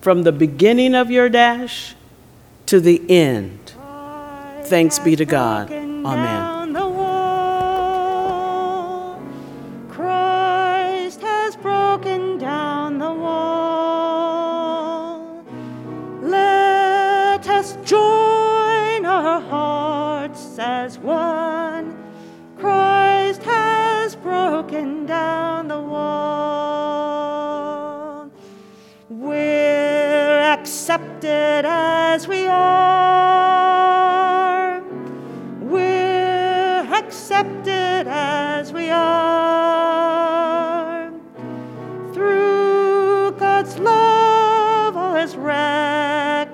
from 0.00 0.24
the 0.24 0.32
beginning 0.32 0.94
of 0.94 1.10
your 1.10 1.28
dash 1.28 1.94
to 2.66 2.80
the 2.80 3.02
end. 3.08 3.74
Thanks 4.64 4.98
be 4.98 5.16
to 5.16 5.24
God. 5.24 5.70
Amen. 5.70 6.59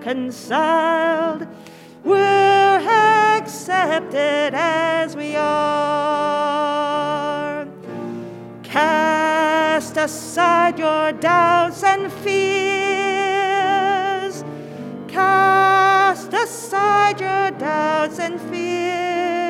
Reconciled. 0.07 1.47
We're 2.05 2.79
accepted 3.39 4.55
as 4.55 5.17
we 5.17 5.35
are. 5.35 6.07
Cast 8.63 9.97
aside 9.97 10.79
your 10.79 11.11
doubts 11.13 11.83
and 11.83 12.13
fears 12.13 12.87
cast 15.09 16.33
aside 16.35 17.21
your 17.21 17.51
doubts 17.59 18.21
and 18.21 18.41
fears. 18.51 19.45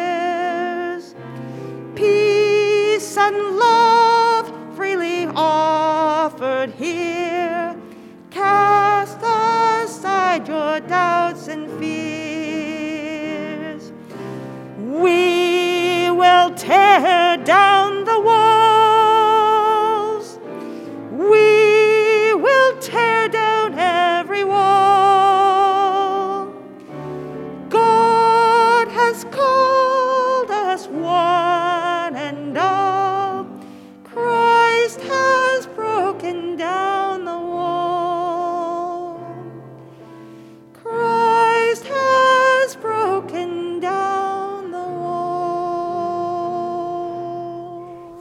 Peace 1.94 3.16
and 3.18 3.36
love 3.58 4.50
freely 4.76 5.26
offered 5.26 5.65
tear 16.66 17.36
down 17.44 17.65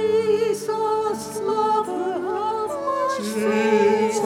Jesus, 0.00 1.40
lover 1.40 2.14
of 2.26 2.70
my 2.86 3.18
Jesus, 3.20 4.22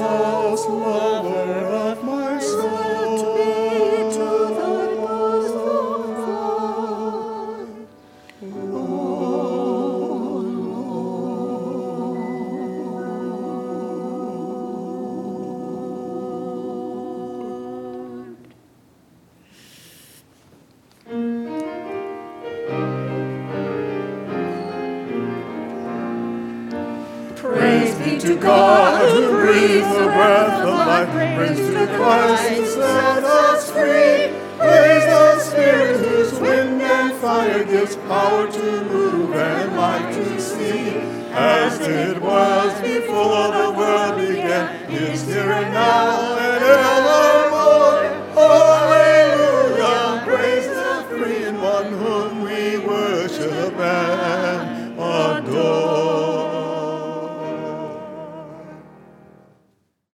lover 0.66 1.73